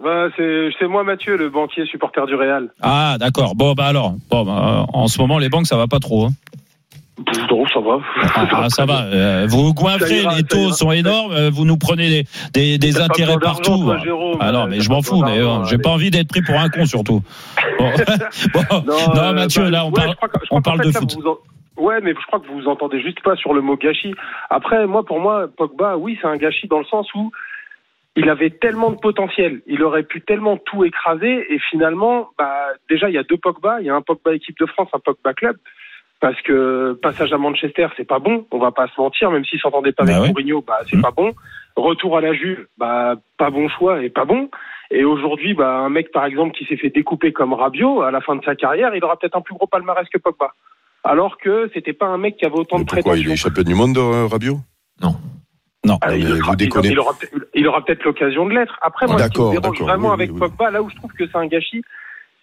[0.00, 2.68] Ouais, c'est, c'est moi Mathieu, le banquier supporter du Real.
[2.80, 3.54] Ah, d'accord.
[3.54, 4.14] Bon, bah alors.
[4.30, 6.26] Bon, bah, en ce moment, les banques, ça va pas trop.
[6.26, 6.30] hein.
[7.50, 7.98] Non, ça va.
[8.34, 9.02] Ah, ah, ça va.
[9.04, 11.32] euh, vous goinfrez, les taux sont énormes.
[11.32, 12.24] euh, Vous nous prenez des,
[12.54, 13.82] des, des intérêts partout.
[13.84, 14.38] toi, Jérôme.
[14.40, 15.22] Ah non, mais je m'en fous.
[15.22, 17.22] Mais euh, j'ai pas envie d'être pris pour un con, surtout.
[17.78, 17.90] Bon,
[18.54, 18.82] Bon.
[18.86, 21.16] non, euh, Mathieu, bah, là, on ouais, parle, que- on parle fait, de là, foot.
[21.26, 21.36] en-
[21.82, 24.14] Ouais, mais je crois que vous vous entendez juste pas sur le mot gâchis.
[24.50, 27.30] Après, moi, pour moi, Pogba, oui, c'est un gâchis dans le sens où
[28.16, 32.54] il avait tellement de potentiel, il aurait pu tellement tout écraser, et finalement, bah,
[32.90, 34.98] déjà, il y a deux Pogba, il y a un Pogba équipe de France, un
[34.98, 35.56] Pogba club.
[36.20, 39.58] Parce que passage à Manchester, c'est pas bon, on va pas se mentir, même s'il
[39.58, 40.28] s'entendait pas Bah avec ouais.
[40.28, 41.02] Mourinho, bah c'est Mhm.
[41.02, 41.32] pas bon.
[41.74, 44.48] Retour à la Juve, bah pas bon choix et pas bon.
[44.92, 48.20] Et aujourd'hui, bah un mec par exemple qui s'est fait découper comme Rabiot à la
[48.20, 50.52] fin de sa carrière, il aura peut-être un plus gros palmarès que Pogba.
[51.02, 53.64] Alors que c'était pas un mec qui avait autant Mais de Pourquoi il est champion
[53.64, 54.58] du monde, euh, Rabiot?
[55.02, 55.16] Non.
[56.00, 56.88] Ah, il, mais sera- vous il- déconnez.
[56.90, 58.78] il aura, peut- il aura peut-être l'occasion de l'être.
[58.82, 60.48] Après, moi, ce qui me dérange vraiment oui, avec oui, oui.
[60.48, 61.82] Pogba, là où je trouve que c'est un gâchis,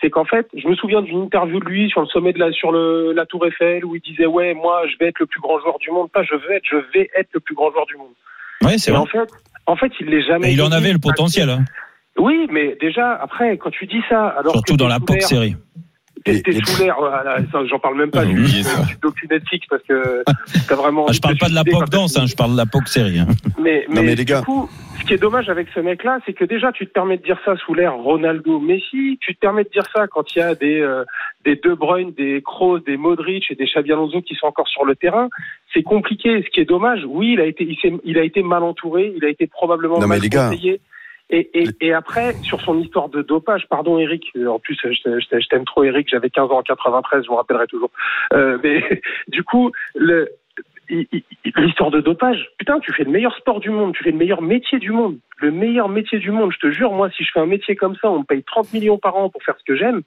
[0.01, 2.51] c'est qu'en fait, je me souviens d'une interview de lui sur le sommet de la,
[2.51, 5.39] sur le, la Tour Eiffel où il disait ouais, moi, je vais être le plus
[5.41, 6.09] grand joueur du monde.
[6.11, 8.11] Pas je vais être, je vais être le plus grand joueur du monde.
[8.63, 8.99] Ouais, c'est vrai.
[8.99, 9.29] en fait,
[9.67, 10.49] en fait, il l'est jamais.
[10.49, 11.63] Et il en avait le potentiel, hein.
[12.17, 15.55] Oui, mais déjà après, quand tu dis ça, alors surtout que dans la l'air- série.
[16.43, 16.97] T'es sous l'air,
[17.51, 18.43] ça, j'en parle même pas du,
[19.01, 20.23] docu Netflix parce que
[20.67, 21.05] t'as vraiment.
[21.09, 23.19] Ah, je parle pas de la POC danse, hein, je parle de la POC série.
[23.19, 23.27] hein.
[23.61, 24.39] Mais, Non, mais les gars.
[24.39, 27.17] du coup, ce qui est dommage avec ce mec-là, c'est que déjà, tu te permets
[27.17, 29.17] de dire ça sous l'ère Ronaldo, Messi.
[29.21, 31.03] Tu te permets de dire ça quand il y a des, euh,
[31.45, 34.85] des De Bruyne, des Kroos, des Modric et des Xabi Alonso qui sont encore sur
[34.85, 35.29] le terrain.
[35.73, 36.43] C'est compliqué.
[36.43, 37.67] Ce qui est dommage, oui, il a été,
[38.03, 40.49] il, a été mal entouré, il a été probablement Non, mais mal les gars.
[40.49, 40.81] conseillé.
[41.29, 45.47] Et, et, et après, sur son histoire de dopage, pardon Eric, euh, en plus je,
[45.47, 47.91] t'aime trop Eric, j'avais 15 ans en 93, je me rappellerai toujours.
[48.33, 49.71] Euh, mais du coup,
[51.55, 54.41] l'histoire de dopage, putain, tu fais le meilleur sport du monde, tu fais le meilleur
[54.41, 56.51] métier du monde, le meilleur métier du monde.
[56.51, 58.73] Je te jure, moi, si je fais un métier comme ça, on me paye 30
[58.73, 60.01] millions par an pour faire ce que j'aime,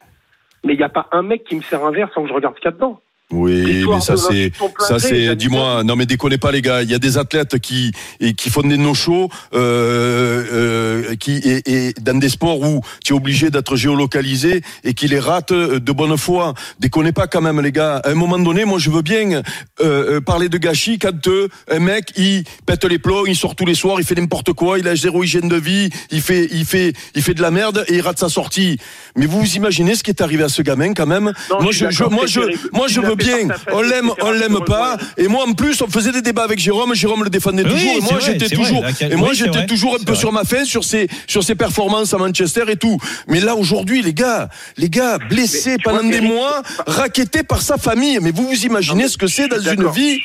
[0.65, 2.35] mais il n'y a pas un mec qui me sert un verre sans que je
[2.35, 3.01] regarde ce qu'il y a dedans.
[3.33, 6.95] Oui, mais ça c'est ça c'est dis-moi non mais déconnez pas les gars, il y
[6.95, 11.95] a des athlètes qui et qui font des no shows euh, euh, qui et, et
[12.01, 16.17] dans des sports où tu es obligé d'être géolocalisé et qui les ratent de bonne
[16.17, 16.55] foi.
[16.79, 17.97] Déconnez pas quand même les gars.
[18.05, 19.41] À un moment donné, moi je veux bien euh,
[19.81, 23.67] euh, parler de gâchis quand euh, un mec il pète les plombs, il sort tous
[23.67, 26.65] les soirs, il fait n'importe quoi, il a zéro hygiène de vie, il fait il
[26.65, 28.79] fait il fait de la merde et il rate sa sortie.
[29.17, 31.33] Mais vous vous imaginez ce qui est arrivé à ce gamin quand même?
[31.51, 32.41] Non, Moi je je, moi je
[32.73, 33.49] moi je veux bien.
[33.73, 34.97] On l'aime, on l'aime pas.
[35.17, 36.95] Et moi, en plus, on faisait des débats avec Jérôme.
[36.95, 37.97] Jérôme le défendait toujours.
[37.97, 38.85] Et moi, j'étais toujours.
[39.01, 39.67] Et moi, j'étais un
[40.05, 42.99] peu sur ma fin sur ses, sur ses performances à Manchester et tout.
[43.29, 47.77] Mais là, aujourd'hui, les gars, les gars, blessés pendant des mois, c'est rackettés par sa
[47.77, 48.19] famille.
[48.21, 50.19] Mais vous vous imaginez ce que c'est dans une vie?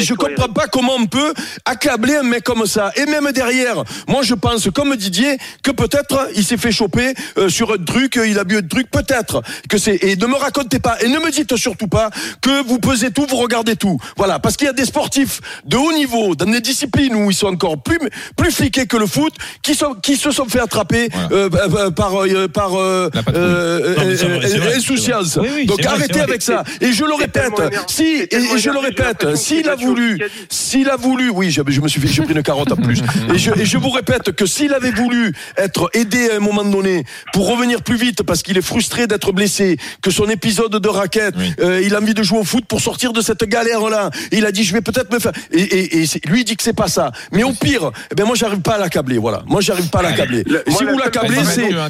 [0.00, 1.32] je comprends pas comment on peut
[1.64, 2.92] accabler un mec comme ça.
[2.96, 7.48] Et même derrière, moi, je pense, comme Didier, que peut-être il s'est fait choper euh,
[7.48, 9.96] sur un truc, il a bu un truc, peut-être que c'est.
[10.02, 13.26] Et ne me racontez pas, et ne me dites surtout pas que vous pesez tout,
[13.28, 13.98] vous regardez tout.
[14.16, 17.34] Voilà, parce qu'il y a des sportifs de haut niveau, dans des disciplines où ils
[17.36, 17.98] sont encore plus
[18.36, 22.14] plus fliqués que le foot, qui sont qui se sont fait attraper euh, euh, par
[22.22, 25.38] euh, par euh, euh, euh, vrai, insouciance.
[25.40, 26.64] Oui, oui, Donc vrai, arrêtez avec ça.
[26.80, 27.52] Et je le répète,
[27.88, 31.88] si et, et je le répète, s'il a voulu, s'il a voulu, oui, je me
[31.88, 33.00] suis fait, j'ai pris une carotte en plus.
[33.34, 36.64] Et je, et je vous répète que s'il avait voulu être aidé à un moment
[36.64, 40.88] donné pour revenir plus vite parce qu'il est frustré d'être blessé, que son épisode de
[40.88, 41.52] raquette, Oui.
[41.60, 44.10] euh, il a envie de jouer au foot pour sortir de cette galère-là.
[44.30, 45.32] Il a dit, je vais peut-être me faire.
[45.50, 47.10] Et, et, et lui il dit que c'est pas ça.
[47.32, 49.18] Mais au pire, eh ben moi j'arrive pas à l'accabler.
[49.18, 50.44] Voilà, moi j'arrive pas à l'accabler.
[50.68, 51.42] Si vous l'accablez,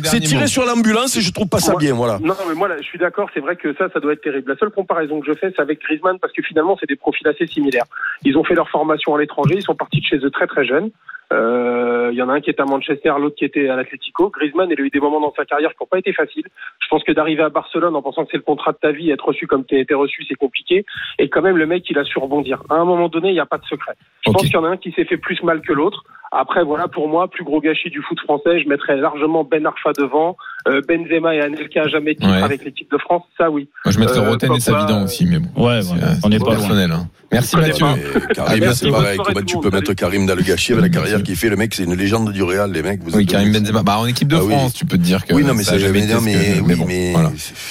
[0.05, 1.94] c'est tirer sur l'ambulance et je trouve pas ça Moi- bien.
[1.94, 2.18] Voilà.
[2.22, 3.29] Non, mais moi, là, je suis d'accord.
[3.35, 4.50] C'est vrai que ça, ça doit être terrible.
[4.50, 7.26] La seule comparaison que je fais, c'est avec Griezmann, parce que finalement, c'est des profils
[7.29, 7.85] assez similaires.
[8.24, 9.55] Ils ont fait leur formation à l'étranger.
[9.57, 10.90] Ils sont partis de chez eux très très jeunes.
[11.32, 14.30] Euh, Il y en a un qui était à Manchester, l'autre qui était à l'Atlético.
[14.30, 16.46] Griezmann, il a eu des moments dans sa carrière qui n'ont pas été faciles.
[16.80, 19.10] Je pense que d'arriver à Barcelone en pensant que c'est le contrat de ta vie,
[19.10, 20.84] être reçu comme tu as été reçu, c'est compliqué.
[21.18, 22.62] Et quand même, le mec, il a su rebondir.
[22.70, 23.94] À un moment donné, il n'y a pas de secret.
[24.24, 26.04] Je pense qu'il y en a un qui s'est fait plus mal que l'autre.
[26.32, 29.92] Après, voilà, pour moi, plus gros gâchis du foot français, je mettrais largement Ben Arfa
[29.96, 30.36] devant,
[30.68, 32.42] euh, Benzema et Anelka jamais titre Ouais.
[32.42, 33.68] avec l'équipe de France, ça oui.
[33.84, 35.66] Moi, je mettrais Euh, Roten et Savidan aussi, mais bon.
[35.66, 36.90] Ouais, c'est- ouais, c'est on n'est pas personnel.
[36.92, 37.08] hein.
[37.32, 37.86] Merci Mathieu.
[38.34, 39.18] Karim, c'est pareil.
[39.18, 41.74] Comment tu peux mettre Karim dans le gâchis avec la carrière qu'il fait Le mec,
[41.74, 43.02] c'est une légende du Real, les mecs.
[43.02, 43.82] Vous Oui, Karim Benzema.
[43.82, 44.52] Bah, en équipe de Ah oui.
[44.52, 45.34] France, tu peux te dire que.
[45.34, 47.14] Oui, non, mais ça jamais que- mais, oui, bon, mais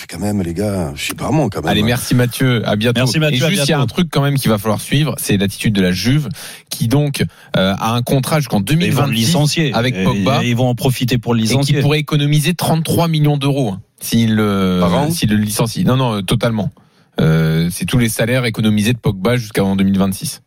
[0.09, 1.71] quand même, les gars, je sais pas moi, quand même.
[1.71, 2.99] Allez, merci Mathieu, à bientôt.
[2.99, 5.15] Merci Mathieu, Et juste, il y a un truc quand même qu'il va falloir suivre,
[5.17, 6.27] c'est l'attitude de la Juve,
[6.69, 7.21] qui donc
[7.57, 9.73] euh, a un contrat jusqu'en Ils vont le 2026 licencier.
[9.73, 10.43] avec Pogba.
[10.43, 11.81] et Ils vont en profiter pour le et qui licencier.
[11.81, 15.84] pourrait économiser 33 millions d'euros hein, s'il le, an s'il le licencie.
[15.84, 16.71] Non, non, euh, totalement.
[17.19, 20.41] Euh, c'est tous les salaires économisés de Pogba jusqu'en 2026.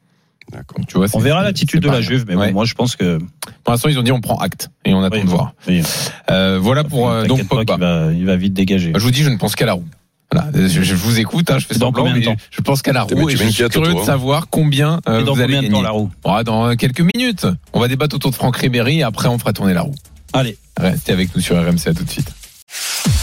[0.53, 0.79] D'accord.
[0.79, 2.01] Donc, tu vois, On verra l'attitude de la.
[2.01, 3.19] Juve, mais bon, moi je pense que.
[3.65, 5.55] Pour l'instant, ils ont dit on prend acte et on attend Oui, de voir.
[5.67, 5.83] oui.
[6.31, 7.77] Euh, voilà pour euh, donc Pogba.
[7.77, 8.93] va, il va vite dégager.
[8.95, 9.85] Je vous dis, je ne pense qu'à la roue.
[10.31, 12.61] Voilà, je, je vous écoute, hein, je fais Dans semblant, combien de mais temps je
[12.61, 14.05] pense qu'à la roue et je suis curieux toi, de hein.
[14.05, 15.71] savoir combien euh, dans vous allez combien de gagner.
[15.71, 16.11] temps la roue?
[16.25, 17.47] Ah, dans quelques minutes.
[17.73, 19.95] On va débattre autour de Franck Ribéry et après on fera tourner la roue.
[20.35, 20.59] Allez.
[20.79, 22.31] Restez avec nous sur RMC, à tout de suite.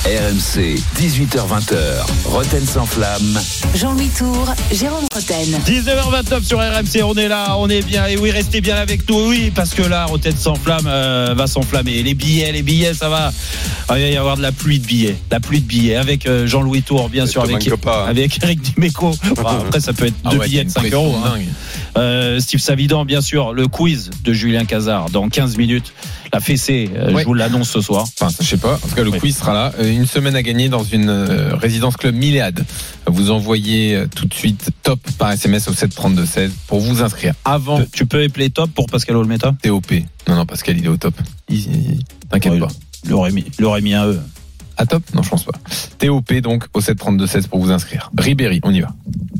[0.05, 1.75] RMC, 18h20h,
[2.25, 3.39] Roten sans flamme.
[3.73, 5.59] Jean-Louis Tour, Jérôme Roten.
[5.65, 8.05] 19h29 sur RMC, on est là, on est bien.
[8.05, 11.47] Et oui, restez bien avec nous, oui, parce que là, Rotten sans flamme euh, va
[11.47, 12.03] s'enflammer.
[12.03, 13.33] Les billets, les billets, ça va.
[13.89, 16.27] Ah, Il va y avoir de la pluie de billets, la pluie de billets avec
[16.27, 18.05] euh, Jean-Louis Tour, bien sûr, avec, hein.
[18.07, 19.11] avec Eric Dimeco.
[19.31, 21.15] Enfin, après, ça peut être deux ouais, billets de une 5 euros.
[21.25, 21.39] hein.
[21.97, 25.93] Euh, Steve Savidan, bien sûr, le quiz de Julien Cazard dans 15 minutes.
[26.33, 27.21] La fessée, euh, Ouais.
[27.21, 28.05] je vous l'annonce ce soir.
[28.19, 28.73] Enfin, je sais pas.
[28.83, 29.71] En tout cas, le quiz sera là.
[29.79, 32.65] Euh, Une semaine à gagner dans une résidence club Milléade.
[33.07, 37.33] Vous envoyez tout de suite top par SMS au 732-16 pour vous inscrire.
[37.45, 39.53] Avant Tu- peux épeler top pour Pascal Olmeta?
[39.61, 39.93] TOP.
[40.27, 41.13] Non, non, Pascal, il est au top.
[42.29, 42.67] T'inquiète pas.
[43.05, 44.19] Il aurait mis, il aurait mis un E.
[44.77, 45.53] À top Non, je pense pas.
[45.99, 48.11] TOP donc au 732-16 pour vous inscrire.
[48.17, 48.89] Ribéry, on y va.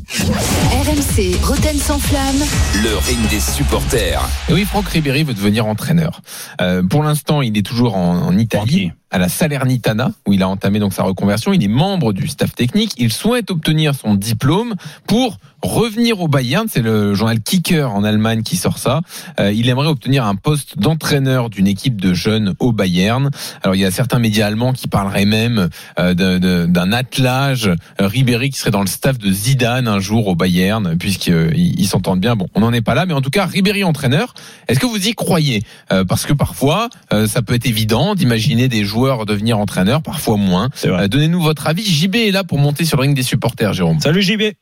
[0.08, 2.36] RMC, Roten sans flamme.
[2.82, 4.22] Le ring des supporters.
[4.48, 6.22] Et oui, Franck Ribéry veut devenir entraîneur.
[6.60, 8.92] Euh, pour l'instant, il est toujours en, en Italie.
[9.10, 11.52] À la Salernitana, où il a entamé donc sa reconversion.
[11.52, 12.92] Il est membre du staff technique.
[12.98, 14.74] Il souhaite obtenir son diplôme
[15.06, 16.66] pour revenir au Bayern.
[16.68, 19.00] C'est le journal Kicker en Allemagne qui sort ça.
[19.38, 23.30] Euh, il aimerait obtenir un poste d'entraîneur d'une équipe de jeunes au Bayern.
[23.62, 28.50] Alors, il y a certains médias allemands qui parleraient même euh, d'un attelage euh, Ribéry
[28.50, 32.34] qui serait dans le staff de Zidane un jour au Bayern, puisqu'ils ils s'entendent bien.
[32.36, 34.34] Bon, on n'en est pas là, mais en tout cas, Ribéry entraîneur.
[34.68, 35.62] Est-ce que vous y croyez?
[36.08, 36.88] Parce que parfois,
[37.26, 38.95] ça peut être évident d'imaginer des joueurs
[39.26, 40.68] devenir entraîneurs, parfois moins.
[40.84, 41.82] Euh, Donnez-nous votre avis.
[41.82, 44.00] JB est là pour monter sur le ring des supporters, Jérôme.
[44.00, 44.54] Salut JB.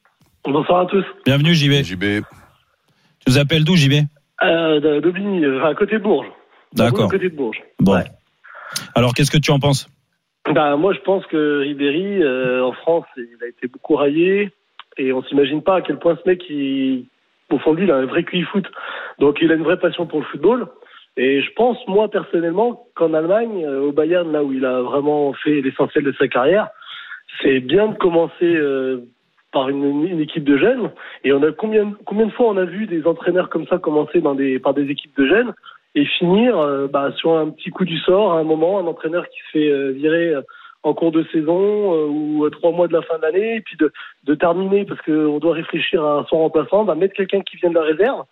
[0.44, 1.04] Bonsoir à tous.
[1.24, 1.82] Bienvenue JB.
[1.84, 2.02] JB.
[3.20, 4.04] Tu nous appelles d'où JB
[4.42, 6.26] Euh, de- d'Aubigny, enfin, à côté de Bourges.
[6.74, 7.06] D'accord.
[7.06, 7.62] À côté de Bourges.
[7.80, 7.94] Bon.
[7.94, 8.04] Ouais.
[8.94, 9.88] Alors, qu'est-ce que tu en penses?
[10.52, 14.50] Bah, moi, je pense que Ribéry, euh, en France, il a été beaucoup raillé.
[14.98, 17.06] Et on s'imagine pas à quel point ce mec, il,
[17.50, 18.64] au fond de lui, il a un vrai QI foot.
[19.18, 20.66] Donc, il a une vraie passion pour le football.
[21.16, 25.32] Et je pense, moi, personnellement, qu'en Allemagne, euh, au Bayern, là où il a vraiment
[25.32, 26.68] fait l'essentiel de sa carrière,
[27.40, 29.04] c'est bien de commencer euh,
[29.52, 30.90] par une, une équipe de jeunes.
[31.22, 34.20] Et on a combien, combien de fois on a vu des entraîneurs comme ça commencer
[34.20, 35.54] dans des, par des équipes de jeunes
[35.94, 39.28] et finir euh, bah, sur un petit coup du sort à un moment, un entraîneur
[39.28, 40.34] qui se fait virer
[40.82, 43.76] en cours de saison ou à trois mois de la fin de l'année, et puis
[43.76, 43.92] de,
[44.24, 47.76] de terminer parce qu'on doit réfléchir à son remplaçant, bah, mettre quelqu'un qui vient de
[47.76, 48.24] la réserve.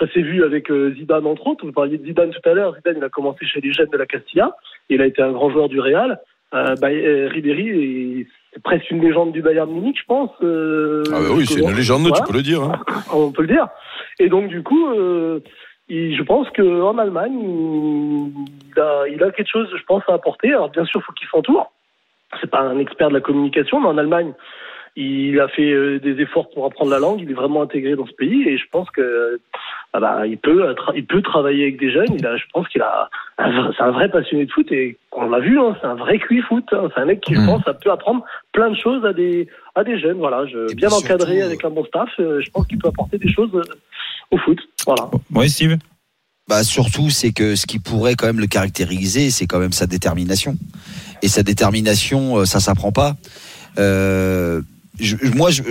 [0.00, 1.64] Ça s'est vu avec euh, Zidane entre autres.
[1.66, 2.74] Vous parliez de Zidane tout à l'heure.
[2.76, 4.56] Zidane, il a commencé chez les jeunes de la Castilla.
[4.88, 6.18] Il a été un grand joueur du Real.
[6.54, 7.68] Euh, bah, euh, Ribéry,
[8.22, 10.30] est- c'est presque une légende du Bayern Munich, je pense.
[10.42, 12.62] euh, Ah bah oui, c'est une légende, Voilà tu peux le dire.
[12.62, 12.72] hein.
[13.14, 13.68] on peut le dire.
[14.18, 15.38] Et donc du coup, euh,
[15.88, 17.38] il- je pense qu'en Allemagne,
[18.74, 20.48] il a, il a quelque chose, je pense, à apporter.
[20.48, 21.70] Alors bien sûr, faut qu'il s'entoure.
[22.40, 24.32] C'est pas un expert de la communication, mais en Allemagne,
[24.96, 27.20] il a fait des efforts pour apprendre la langue.
[27.20, 29.40] Il est vraiment intégré dans ce pays, et je pense que
[29.92, 32.14] ah bah, il peut, euh, tra- il peut travailler avec des jeunes.
[32.14, 34.96] Il a, je pense qu'il a, un vrai- c'est un vrai passionné de foot, et
[35.12, 36.64] on l'a vu, hein, c'est un vrai QI foot.
[36.72, 36.88] hein.
[36.94, 37.46] C'est un mec qui, je Mhm.
[37.46, 40.18] pense, ça peut apprendre plein de choses à des, à des jeunes.
[40.18, 43.18] Voilà, je, bien encadré surtout, avec un bon staff, euh, je pense qu'il peut apporter
[43.18, 43.62] des choses euh,
[44.30, 44.58] au foot.
[44.86, 45.10] Voilà.
[45.34, 45.76] Oui, Steve?
[46.48, 49.86] Bah surtout, c'est que ce qui pourrait quand même le caractériser, c'est quand même sa
[49.86, 50.54] détermination.
[51.22, 53.14] Et sa détermination, ça s'apprend pas.
[53.78, 54.60] Euh,
[54.98, 55.62] je, moi, je,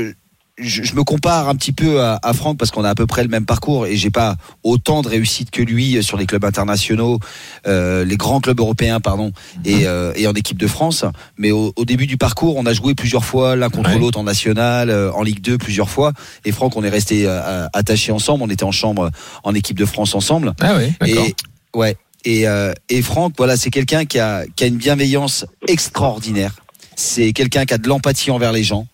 [0.59, 3.07] je, je me compare un petit peu à, à Franck parce qu'on a à peu
[3.07, 6.43] près le même parcours et j'ai pas autant de réussite que lui sur les clubs
[6.45, 7.19] internationaux,
[7.67, 9.31] euh, les grands clubs européens, pardon,
[9.65, 11.05] et, euh, et en équipe de France.
[11.37, 13.97] Mais au, au début du parcours, on a joué plusieurs fois l'un contre Ouais.
[13.99, 16.13] l'autre en national, euh, en Ligue 2 plusieurs fois.
[16.45, 18.43] Et Franck, on est resté euh, attachés ensemble.
[18.43, 19.09] On était en chambre
[19.43, 20.53] en équipe de France ensemble.
[20.61, 21.25] Ah oui, d'accord.
[21.25, 21.35] Et
[21.77, 21.97] ouais.
[22.25, 26.53] Et, euh, et Franck, voilà, c'est quelqu'un qui a, qui a une bienveillance extraordinaire.
[26.95, 28.85] C'est quelqu'un qui a de l'empathie envers les gens.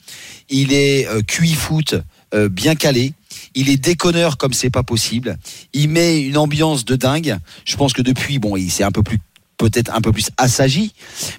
[0.50, 1.96] Il est euh, QI foot
[2.34, 3.14] euh, bien calé.
[3.54, 5.38] Il est déconneur comme c'est pas possible.
[5.74, 7.38] Il met une ambiance de dingue.
[7.66, 9.20] Je pense que depuis, bon, il s'est un peu plus,
[9.58, 10.94] peut-être un peu plus assagi,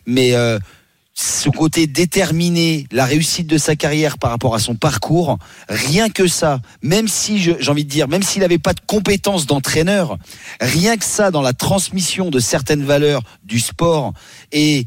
[0.07, 0.59] mais euh,
[1.19, 5.39] ce côté déterminé, la réussite de sa carrière par rapport à son parcours,
[5.69, 9.47] rien que ça, même si j'ai envie de dire, même s'il n'avait pas de compétences
[9.47, 10.19] d'entraîneur,
[10.61, 14.13] rien que ça dans la transmission de certaines valeurs du sport
[14.53, 14.85] et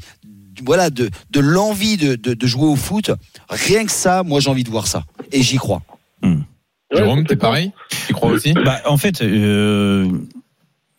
[0.65, 3.12] voilà de, de l'envie de, de, de jouer au foot,
[3.50, 5.82] rien que ça, moi j'ai envie de voir ça et j'y crois.
[6.91, 7.72] Jérôme, t'es pareil
[8.08, 10.10] Tu crois aussi Bah, en fait, euh,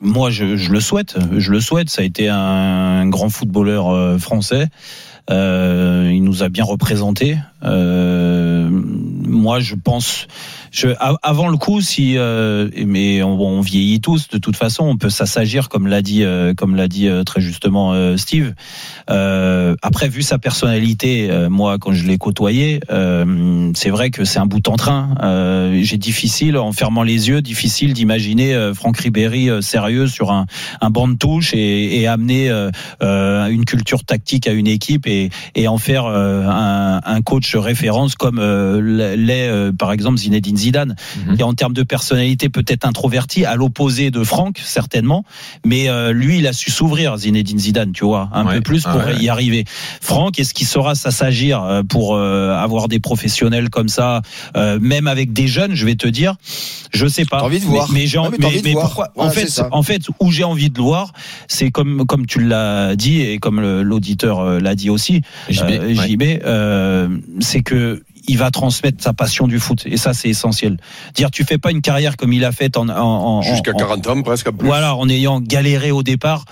[0.00, 1.16] moi, je, je le souhaite.
[1.36, 1.90] Je le souhaite.
[1.90, 4.68] Ça a été un grand footballeur euh, français.
[5.30, 7.38] Euh, il nous a bien représenté.
[7.64, 10.26] Euh, moi, je pense.
[10.70, 10.88] Je,
[11.22, 15.10] avant le coup, si euh, mais on, on vieillit tous de toute façon, on peut
[15.10, 18.54] s'assagir comme l'a dit, euh, comme l'a dit euh, très justement euh, Steve.
[19.10, 22.80] Euh, après, vu sa personnalité, euh, moi, quand je l'ai côtoyé,
[23.74, 25.14] c'est vrai que c'est un bout en train.
[25.82, 30.46] J'ai difficile, en fermant les yeux, difficile d'imaginer Franck Ribéry sérieux sur un,
[30.80, 32.50] un banc de touche et, et amener
[33.00, 38.40] une culture tactique à une équipe et, et en faire un, un coach référence comme
[38.40, 40.94] l'est par exemple Zinedine Zidane,
[41.26, 41.36] Mhm.
[41.36, 45.24] qui en termes de personnalité peut-être introverti, à l'opposé de Franck certainement,
[45.64, 48.56] mais euh, lui il a su s'ouvrir Zinedine Zidane, tu vois, un Ouais.
[48.56, 49.16] peu plus pour Ah ouais.
[49.22, 49.64] y arriver.
[50.00, 54.22] Franck, est-ce qu'il saura s'assagir euh, pour euh, avoir des professionnels comme ça,
[54.56, 56.36] euh, même avec des jeunes, je vais te dire,
[56.92, 57.42] je sais pas.
[57.42, 57.88] Envie de Mais- voir.
[57.92, 58.86] Mais, j'ai mais mais- envie de mais voir.
[58.86, 59.08] pourquoi?
[59.16, 59.30] Voilà,
[59.70, 61.12] En fait, en où j'ai envie de le voir,
[61.48, 67.08] c'est comme comme tu l'as dit et comme l'auditeur l'a dit aussi, JB, ouais.
[67.40, 70.76] C'est que il va transmettre sa passion du foot et ça c'est essentiel.
[71.14, 73.76] Dire tu fais pas une carrière comme il a fait en, en, en- Jusqu'à en-
[73.76, 74.66] 40 ans, presque à plus.
[74.66, 76.44] voilà, en ayant galéré au départ,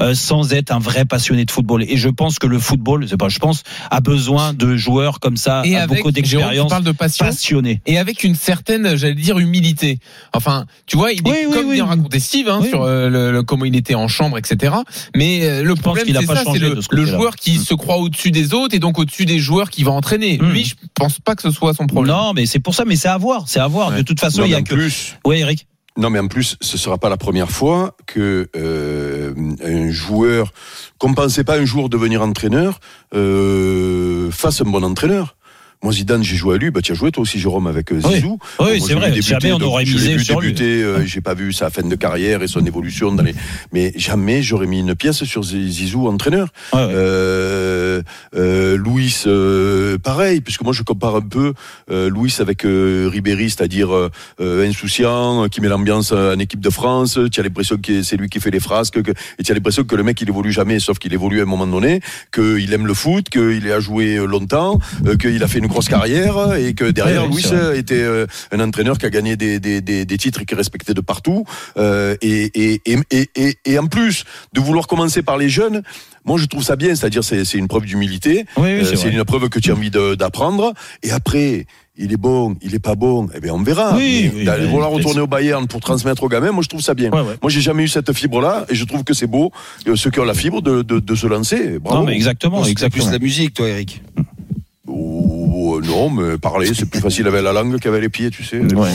[0.00, 1.82] euh, sans être un vrai passionné de football.
[1.82, 5.36] Et je pense que le football, c'est pas, je pense, a besoin de joueurs comme
[5.36, 7.80] ça, Et a avec, beaucoup d'expérience, de passion passionnés.
[7.86, 9.98] et avec une certaine, j'allais dire, humilité.
[10.32, 11.74] Enfin, tu vois, il est Oui, comme oui.
[11.74, 12.68] bien raconté Steve hein, Oui.
[12.68, 14.74] sur euh, le, le- comment il était en chambre, etc.
[15.14, 17.58] Mais euh, le problème, qu'il a c'est pas ça, c'est changé le, le joueur qui
[17.58, 17.62] Mm.
[17.62, 20.38] se croit au-dessus des autres et donc au-dessus des joueurs qui va entraîner.
[20.38, 20.50] Mm.
[20.50, 22.14] Lui, je pense pas que ce soit son problème.
[22.16, 23.90] Non, mais c'est pour ça, mais c'est à voir, c'est à voir.
[23.90, 23.98] Ouais.
[23.98, 24.74] De toute façon, Non, il y mais a en que.
[24.74, 25.66] plus, Oui, Eric.
[25.98, 29.32] Non, mais en plus, ce sera pas la première fois que euh,
[29.64, 30.52] un joueur
[30.98, 32.80] qu'on pensait pas un jour devenir entraîneur
[33.14, 35.35] euh, fasse un bon entraîneur.
[35.82, 36.70] Moi, Zidane, j'ai joué à lui.
[36.70, 38.14] Bah, tu as joué toi aussi, Jérôme, avec euh, Oui.
[38.16, 38.38] Zizou.
[38.60, 39.10] Oui, c'est vrai.
[39.10, 40.52] débuté, Jamais on aurait misé sur lui.
[40.52, 43.34] débuter, euh, j'ai pas vu sa fin de carrière et son évolution dans les.
[43.72, 46.48] Mais jamais j'aurais mis une pièce sur Zizou entraîneur.
[46.72, 46.92] Ouais, ouais.
[46.94, 48.02] Euh,
[48.34, 51.52] euh, Louis, euh, pareil, puisque moi je compare un peu
[51.90, 53.90] euh, Louis avec Ribéry, c'est-à-dire
[54.40, 57.18] insouciant, qui met l'ambiance en équipe de France.
[57.32, 59.84] Tu as l'impression que c'est lui qui fait les frasques, que, et tu as l'impression
[59.84, 62.00] que le mec il évolue jamais, sauf qu'il évolue à un moment donné,
[62.34, 64.78] qu'il aime le foot, qu'il a joué longtemps,
[65.20, 68.60] qu'il a fait une grosse carrière et que derrière Ouais, Louis c'est était euh, un
[68.60, 71.44] entraîneur qui a gagné des, des, des, des titres et qui est respecté de partout.
[71.76, 75.82] Euh, et, et, et, et, et, et en plus de vouloir commencer par les jeunes,
[76.24, 78.46] moi je trouve ça bien, c'est-à-dire c'est c'est une preuve d'humilité.
[78.56, 80.72] Oui, oui, Euh, c'est c'est une preuve que tu as envie de- d'apprendre.
[81.02, 81.66] Et après,
[81.98, 83.94] il est bon, il est pas bon, eh bien on verra.
[83.96, 86.68] Oui, oui, d'aller oui, vouloir retourner c'est- au Bayern pour transmettre aux gamins, moi je
[86.68, 87.10] trouve ça bien.
[87.10, 87.36] Ouais, ouais.
[87.40, 89.50] Moi j'ai jamais eu cette fibre-là et je trouve que c'est beau,
[89.94, 91.78] ceux qui ont la fibre, de, de, de se lancer.
[91.78, 92.00] Bravo.
[92.00, 93.04] Non, mais exactement, C'était exactement.
[93.06, 94.02] plus la musique, toi, Eric.
[94.88, 95.25] Oh,
[95.96, 98.58] non, mais parler, c'est plus facile avec la langue qu'avec les pieds, tu sais.
[98.58, 98.90] Ouais.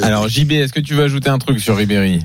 [0.02, 2.20] Alors JB, est-ce que tu veux ajouter un truc sur Ribéry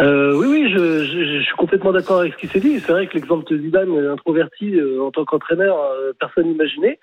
[0.00, 2.78] Euh, oui, oui, je, je, je suis complètement d'accord avec ce qui s'est dit.
[2.80, 6.98] C'est vrai que l'exemple de Zidane, euh, introverti euh, en tant qu'entraîneur, euh, personne n'imaginait.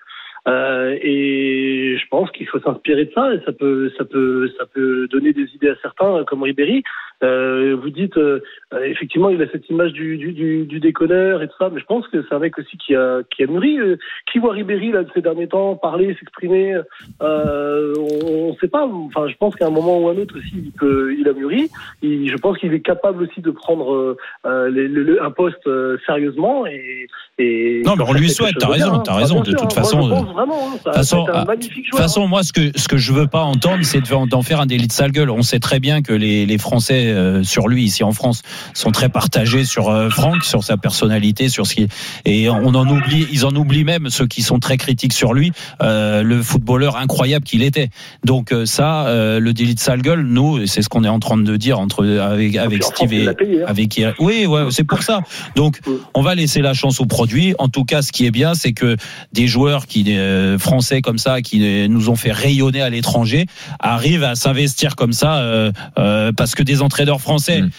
[0.47, 4.65] Euh, et je pense qu'il faut s'inspirer de ça et ça peut, ça peut, ça
[4.73, 6.83] peut donner des idées à certains, euh, comme Ribéry.
[7.21, 8.39] Euh, vous dites, euh,
[8.73, 11.81] euh, effectivement, il a cette image du, du, du, du déconneur et tout ça, mais
[11.81, 13.77] je pense que c'est un mec aussi qui a, qui a mûri.
[13.79, 13.97] Euh,
[14.31, 16.75] qui voit Ribéry là de ces derniers temps parler, s'exprimer
[17.21, 17.93] euh,
[18.25, 18.87] On ne sait pas.
[18.87, 21.69] Enfin, je pense qu'à un moment ou un autre aussi, il peut, il a mûri.
[22.01, 26.65] Il- je pense qu'il est capable aussi de prendre les- le- un poste euh, sérieusement
[26.67, 27.07] et,
[27.39, 29.17] et Non, mais on lui souhaite, chose t'as raison, t'as hein.
[29.17, 30.71] raison, de toute façon, Moi, pense vraiment.
[30.73, 32.03] hein, ça, façon, un ah, magnifique De toute joueur.
[32.03, 34.87] façon, moi, ce que ce que je veux pas entendre, c'est d'en faire un délit
[34.87, 35.29] de sale gueule.
[35.29, 38.41] On sait très bien que les, les Français euh, sur lui ici en France
[38.73, 41.87] sont très partagés sur euh, Franck, sur sa personnalité, sur ce qui
[42.25, 45.51] et on en oublie, ils en oublient même ceux qui sont très critiques sur lui,
[45.81, 47.89] euh, le footballeur incroyable qu'il était.
[48.23, 51.19] Donc euh, ça, euh, le délit de sale gueule, nous, c'est ce qu'on est en
[51.19, 53.65] train de dire entre avec avec en France, Steve il et payé, hein.
[53.67, 53.99] avec.
[54.19, 55.21] Oui, ouais, c'est pour ça.
[55.55, 55.79] Donc
[56.13, 57.55] on va laisser la chance au produit.
[57.59, 58.97] En tout cas, ce qui est bien, c'est que
[59.33, 63.45] des joueurs qui euh, français comme ça, qui euh, nous ont fait rayonner à l'étranger,
[63.79, 67.61] arrivent à s'investir comme ça, euh, euh, parce que des entraîneurs français.
[67.61, 67.69] Mm.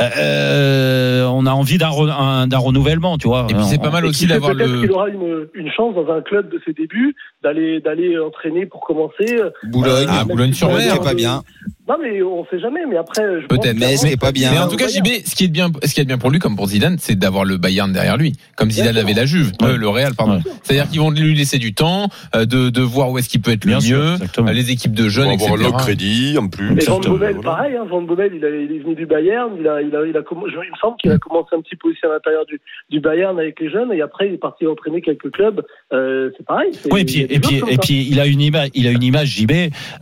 [0.00, 3.46] euh, on a envie d'un re- un- d'un renouvellement, tu vois.
[3.48, 4.80] Et puis c'est pas mal aussi d'avoir peut-être le.
[4.80, 8.80] qu'il aura une, une chance dans un club de ses débuts d'aller d'aller entraîner pour
[8.80, 9.36] commencer.
[9.64, 10.06] Boulogne.
[10.08, 10.76] Ah, Boulogne-sur-Mer.
[10.76, 11.42] Boulogne, qui est pas bien.
[11.86, 12.80] Non mais on sait jamais.
[12.88, 13.72] Mais après, je Peut-être.
[13.72, 14.50] pense Mais ce qui est pas bien.
[14.52, 16.38] Mais en tout cas, JB, ce qui est bien, ce qui est bien pour lui,
[16.38, 19.68] comme pour Zidane, c'est d'avoir le Bayern derrière lui, comme Zidane avait la Juve, Ouais.
[19.72, 20.36] euh, le Real, pardon.
[20.36, 20.40] Ouais.
[20.62, 23.50] C'est-à-dire qu'ils vont lui laisser du temps, euh, de, de voir où est-ce qu'il peut
[23.50, 24.48] être Bien le sûr, mieux, exactement.
[24.48, 25.52] euh, les équipes de jeunes, Pour etc.
[25.52, 26.72] avoir le crédit en plus.
[26.80, 27.76] Et Van Bommel, pareil.
[27.76, 29.50] Hein, Van Bommel, il, est venu du Bayern.
[29.60, 31.60] Il a, il a, il a, comm- je- il me semble qu'il a commencé un
[31.60, 32.58] petit peu aussi à l'intérieur du,
[32.90, 35.60] du Bayern avec les jeunes, et après il est parti entraîner quelques clubs.
[35.92, 36.70] Euh, c'est pareil.
[36.72, 39.02] c'est- Oui, et puis et puis et puis il a une image, il a une
[39.02, 39.52] image JB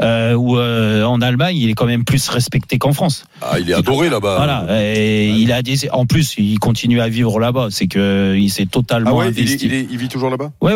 [0.00, 3.24] euh, où euh, en Allemagne il est quand même plus respecté qu'en France.
[3.40, 4.36] Ah, il est adoré là-bas.
[4.36, 8.48] Voilà, et il a des, en plus il continue à vivre là-bas, c'est que il
[8.50, 9.66] s'est totalement Ah ouais, il, est- investi.
[9.66, 10.52] il, est- il vit toujours là-bas?
[10.62, 10.72] Même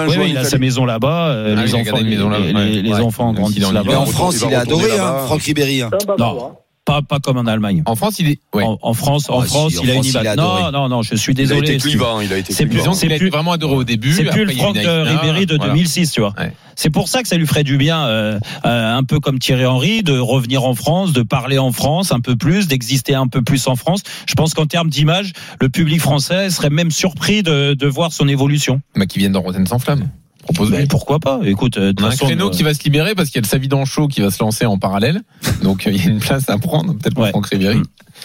[0.00, 2.52] un Ouais, joueur ouais, il a sa maison là-bas, euh, Ah, les enfants, les, ouais.
[2.64, 3.00] les- les Ouais.
[3.00, 3.98] enfants grandissent là-bas.
[3.98, 5.82] en France, il est adoré, hein, Franck Ribéry.
[5.82, 5.90] hein.
[6.18, 6.52] Non.
[6.88, 7.82] Pas, pas comme en Allemagne.
[7.84, 8.38] En France, il est.
[8.54, 8.64] Ouais.
[8.64, 10.42] En, en France, en Ah, France, si, en il a France, une il a Non,
[10.54, 10.72] adoré.
[10.72, 11.72] non, non, je suis Il a désolé.
[11.74, 14.12] été clivant, il a été C'est plus- a plus- vraiment adoré au début.
[14.14, 15.72] C'est plus après, le Franck une Ribéry de voilà.
[15.74, 16.32] 2006, tu vois.
[16.38, 16.52] Ouais.
[16.76, 19.66] C'est pour ça que ça lui ferait du bien, euh, euh, un peu comme Thierry
[19.66, 23.42] Henry, de revenir en France, de parler en France un peu plus, d'exister un peu
[23.42, 24.00] plus en France.
[24.26, 28.28] Je pense qu'en termes d'image, le public français serait même surpris de, de voir son
[28.28, 28.80] évolution.
[28.96, 30.08] Bah, qui viennent dans Rotten sans flamme.
[30.54, 31.40] Propose Mais pourquoi pas?
[31.44, 33.46] Écoute, euh, de un créneau euh, qui va se libérer parce qu'il y a le
[33.46, 35.20] Savidan Show qui va se lancer en parallèle.
[35.62, 37.30] Donc euh, il y a une place à prendre, peut-être pour Ouais.
[37.30, 37.82] Franck Ribéry.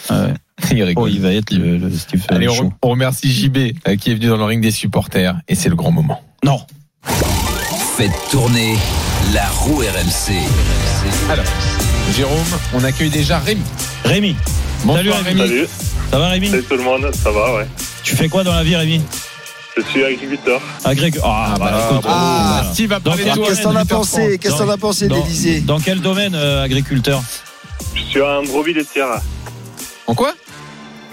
[0.10, 0.34] ah ouais.
[0.72, 0.94] Il.
[0.96, 4.38] Oh, il va être le, le Steve Allez, on, remercie JB qui est venu dans
[4.38, 6.22] le ring des supporters et c'est le grand moment.
[6.46, 6.62] Non.
[7.98, 8.76] Faites tourner
[9.34, 10.38] la roue RMC.
[11.30, 11.44] Alors,
[12.16, 12.38] Jérôme,
[12.74, 13.62] on accueille déjà Rémi.
[14.06, 14.36] Rémi.
[14.86, 15.40] Bonsoir Salut, Rémi.
[15.42, 15.68] Salut,
[16.12, 16.48] Ça va Rémi?
[16.48, 17.68] Salut tout le monde, ça va, ouais.
[18.04, 19.02] Tu fais quoi dans la vie Rémi?
[19.76, 20.62] Je suis agriculteur.
[20.86, 22.74] Ah, Ah, bah, bah, écoute, ah, voilà.
[22.74, 23.48] Steve parler quel de toi.
[23.48, 25.16] Qu'est-ce que t'en as pensé Qu'est-ce que t'en as pensé de
[25.66, 27.24] Dans- quel domaine, euh, agriculteur
[27.96, 29.08] Je suis un brebis laitière.
[30.06, 30.34] En quoi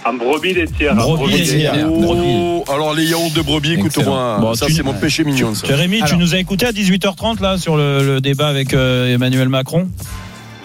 [0.05, 0.95] Un brebis laitière.
[0.95, 1.75] Brebis laitière.
[1.91, 5.55] Oh, alors les yaourts de brebis, écoute-moi, Bon, ça tu- c'est mon péché mignon.
[5.55, 5.67] Ça.
[5.67, 9.89] Tu- nous as écouté à 18h30 là sur le, le débat avec euh, Emmanuel Macron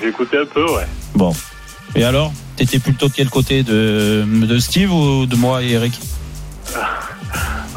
[0.01, 0.85] J'ai écouté un peu, ouais.
[1.15, 1.33] Bon.
[1.95, 2.33] Et alors?
[2.57, 5.93] T'étais plutôt de quel côté de, de Steve ou de moi et Eric?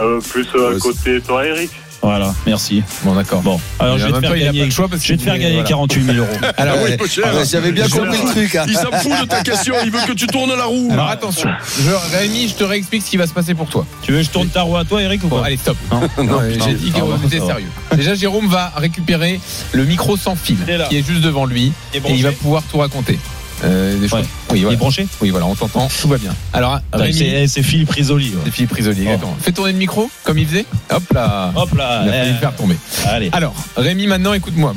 [0.01, 1.71] Euh, plus euh, Ouais, à côté toi, Eric.
[2.01, 2.85] Voilà, merci.
[3.03, 3.41] Bon, d'accord.
[3.43, 4.87] Bon, alors je en vais te même faire temps, il a pas gagner, le choix
[4.89, 5.69] parce je vais te qu'il faire gagner voilà.
[5.69, 6.29] 48 000 euros.
[6.57, 6.97] Alors, Ah oui, Ouais.
[6.97, 7.35] peu cher.
[7.35, 8.31] Ouais, J'avais bien Il s'en compris le fout.
[8.37, 8.55] truc.
[8.55, 8.65] hein.
[8.69, 10.89] Il s'en fout de ta question, il veut que tu tournes la roue.
[10.93, 11.49] alors attention,
[11.81, 13.85] je, Rémi, je te réexplique ce qui va se passer pour toi.
[14.03, 15.77] Tu veux que je tourne ta roue à toi, Eric, ou Bon, pas allez, stop.
[15.91, 16.01] Non.
[16.23, 17.51] Non, J'ai dit qu'on était ça va.
[17.55, 17.69] sérieux.
[17.97, 19.41] Déjà, Jérôme va récupérer
[19.73, 20.87] le micro sans fil Il est là.
[20.87, 23.19] qui est juste devant lui et il va pouvoir tout raconter.
[23.65, 24.21] Euh, des choses.
[24.21, 24.27] Ouais.
[24.51, 24.79] Oui, Il est voilà.
[24.79, 26.35] branché Oui, voilà, on t'entend, tout va bien.
[26.53, 28.31] Alors, Attends, Rémi, C'est c'est Philippe Risoli.
[28.31, 28.41] ouais.
[28.45, 29.37] c'est Philippe Risoli, exactement.
[29.41, 30.65] Fais tourner le micro comme il faisait.
[30.91, 31.53] Hop là.
[31.57, 32.03] Hop là.
[32.05, 32.77] Il a failli eh, le faire tomber.
[33.07, 33.31] Allez.
[33.33, 34.75] Alors, Rémi, maintenant, écoute-moi.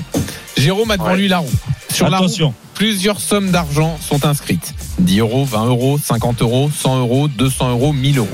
[0.57, 1.17] Jérôme a devant Ouais.
[1.17, 1.49] lui la roue.
[1.93, 2.53] Sur la roue, Attention.
[2.73, 4.73] plusieurs sommes d'argent sont inscrites.
[4.99, 8.27] 10 euros, 20 euros, 50 euros, 100 euros, 200 euros, 1000 euros.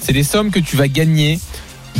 [0.00, 1.38] C'est des sommes que tu vas gagner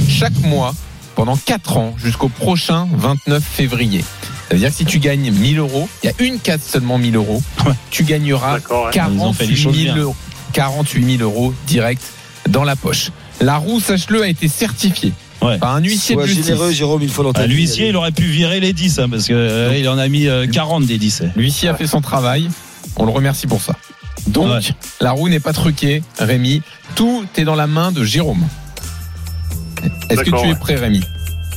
[0.08, 0.74] chaque mois
[1.14, 4.04] pendant 4 ans jusqu'au prochain 29 février.
[4.52, 6.98] Ça veut dire que si tu gagnes 1000 euros, il y a une case seulement
[6.98, 7.42] 1000 euros,
[7.90, 8.90] tu gagneras D'accord, ouais.
[8.94, 10.02] Ils ont fait les 48 choses 000 bien.
[10.02, 10.16] euros,
[10.52, 12.02] 48 000 euros direct
[12.50, 13.12] dans la poche.
[13.40, 15.56] La roue, sache-le, a été certifiée Ouais.
[15.58, 16.46] par un huissier de Sois justice.
[16.48, 17.46] généreux, Jérôme, il faut Ah, l'entendre.
[17.48, 20.28] L'huissier, il aurait pu virer les 10, hein, parce que euh, il en a mis
[20.28, 21.22] euh, 40 des 10.
[21.34, 22.48] L'huissier a fait son travail.
[22.96, 23.74] On le remercie pour ça.
[24.26, 24.60] Donc, Ouais.
[25.00, 26.60] la roue n'est pas truquée, Rémi.
[26.94, 28.46] Tout est dans la main de Jérôme.
[30.10, 30.54] Est-ce que tu es ouais.
[30.56, 31.00] prêt, Rémi?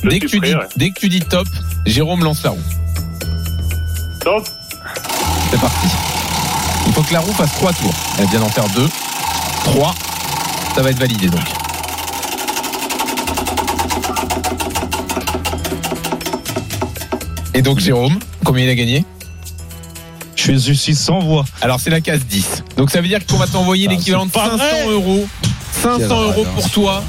[0.02, 0.64] Je dès suis que, tu prêt, dis, ouais.
[0.76, 1.46] dès que tu dis top,
[1.84, 2.58] Jérôme lance la roue.
[5.52, 5.86] C'est parti.
[6.88, 7.94] Il faut que la roue fasse trois tours.
[8.18, 8.88] Elle vient d'en faire deux.
[9.62, 9.94] Trois.
[10.74, 11.44] Ça va être validé donc.
[17.54, 19.04] Et donc Jérôme, combien il a gagné?
[20.34, 21.44] Je suis, sans voix.
[21.60, 22.64] Alors c'est la case 10.
[22.76, 24.92] Donc ça veut dire qu'on va t'envoyer Ah, l'équivalent de c'est pas 500 vrai.
[24.92, 25.26] euros.
[25.82, 27.02] 500 Quelle euros pour toi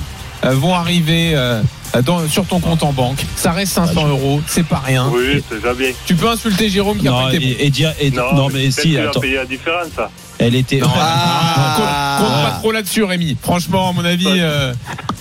[0.46, 1.62] euh, vont arriver euh,
[2.02, 3.20] dans- sur ton compte en banque.
[3.36, 5.08] Ça reste 500 euros, c'est pas rien.
[5.14, 5.90] Oui, c'est déjà bien.
[6.06, 8.72] Tu peux insulter Jérôme qui a Non, pas été et, et dire- et- non, mais
[8.72, 9.22] si, attends.
[9.22, 10.10] la différence, ça.
[10.40, 10.78] Elle était.
[10.78, 11.76] Non, Ah.
[12.20, 13.36] compte, compte pas trop là-dessus Rémi.
[13.42, 14.72] Franchement à mon avis euh,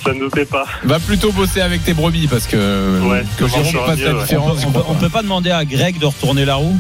[0.05, 0.65] Je ne doutais pas.
[0.85, 4.21] va plutôt bosser avec tes brebis parce que, Ouais, que ça Jérôme la ouais.
[4.21, 4.59] différence.
[4.67, 6.77] on, peut, on peut pas demander à Greg de retourner la roue?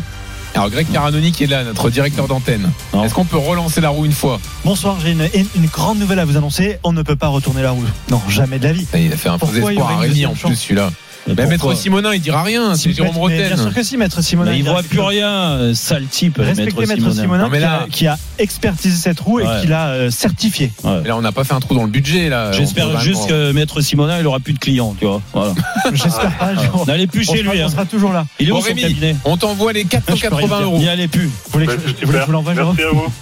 [0.57, 2.71] Alors Greg Caranoni qui est là, notre directeur d'antenne.
[3.05, 4.41] Est-ce qu'on peut relancer la roue une fois?
[4.65, 6.79] Bonsoir, j'ai une, une grande nouvelle à vous annoncer.
[6.83, 7.85] On ne peut pas retourner la roue.
[8.11, 8.87] Non, jamais de la vie.
[8.95, 10.91] Il a fait un faux espoir à Rémi en plus celui-là.
[11.35, 14.51] Mais Maître Simonin il dira rien, c'est Si, Jérôme Bien sûr que si, Maître Simonin.
[14.53, 16.39] Mais il voit plus rien, euh, sale type.
[16.39, 19.45] Respectez Maître Simonin, qui, a, qui a expertisé cette roue Ouais.
[19.45, 20.72] et qui l'a euh, certifiée.
[20.85, 21.03] Ouais.
[21.05, 22.53] Là on n'a pas fait un trou dans le budget là.
[22.53, 25.20] J'espère juste que Maître Simonin, il aura plus de clients, tu vois.
[25.33, 25.55] Voilà.
[25.93, 26.53] J'espère pas.
[26.87, 27.62] N'allez plus On chez sera- lui.
[27.62, 27.70] On hein.
[27.70, 28.27] sera toujours là.
[28.39, 30.66] Il est Bon, où son cabinet On t'envoie les Je peux rien 480 dire.
[30.66, 30.79] euros.
[30.79, 31.27] N'y allez plus.
[31.27, 33.12] Vous voulez que, Bah, je- vous je l'envoie, Jérôme Merci à vous.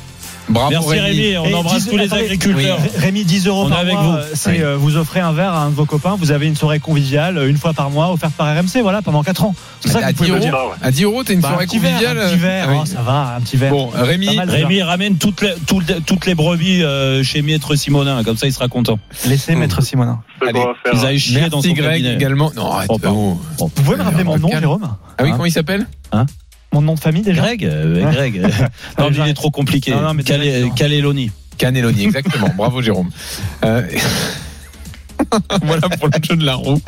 [0.48, 1.20] Bravo Merci Rémi.
[1.22, 2.78] Rémi, on Et embrasse 10 tous les attendez, agriculteurs.
[2.78, 4.12] Ré- Rémi, 10 euros On est par avec mois, vous.
[4.16, 4.62] euh, c'est Oui.
[4.62, 7.38] euh, vous offrez un verre à un de vos copains, vous avez une soirée conviviale
[7.38, 9.54] euh, une fois par mois offerte par RMC, voilà, pendant 4 ans.
[9.80, 10.58] C'est ça que À vous pouvez 10 me euros, dire.
[10.82, 12.18] À 10 euros, t'as une Bah, soirée un petit verre, conviviale.
[12.18, 12.76] un petit verre, oui.
[12.82, 13.70] oh, ça va, un petit verre.
[13.70, 14.50] Bon, Rémi, mal.
[14.50, 18.52] Rémi ramène toutes les, toutes, toutes les brebis euh, chez Maître Simonin, comme ça il
[18.52, 18.98] sera content.
[19.26, 20.20] Laissez maître Simonin.
[20.42, 20.92] Allez, va faire.
[20.94, 22.52] Ils aillent chier dans son Greg également.
[22.54, 22.90] Non, arrête.
[22.92, 23.38] Oh, oh.
[23.58, 24.48] Vous pouvez me rappeler mon nom.
[24.50, 24.82] Jérôme
[25.16, 25.86] Ah oui, Hein comment il s'appelle?
[26.74, 28.10] Mon nom de famille déjà Greg, euh.
[28.10, 28.42] Greg.
[28.98, 29.92] non, il est trop compliqué.
[29.92, 30.68] Non, non, mais Calé-.
[30.74, 31.30] Caléloni.
[32.02, 32.48] Exactement.
[32.56, 33.10] Bravo Jérôme.
[33.64, 33.86] Euh,
[35.62, 36.80] voilà pour le jeu de la roue.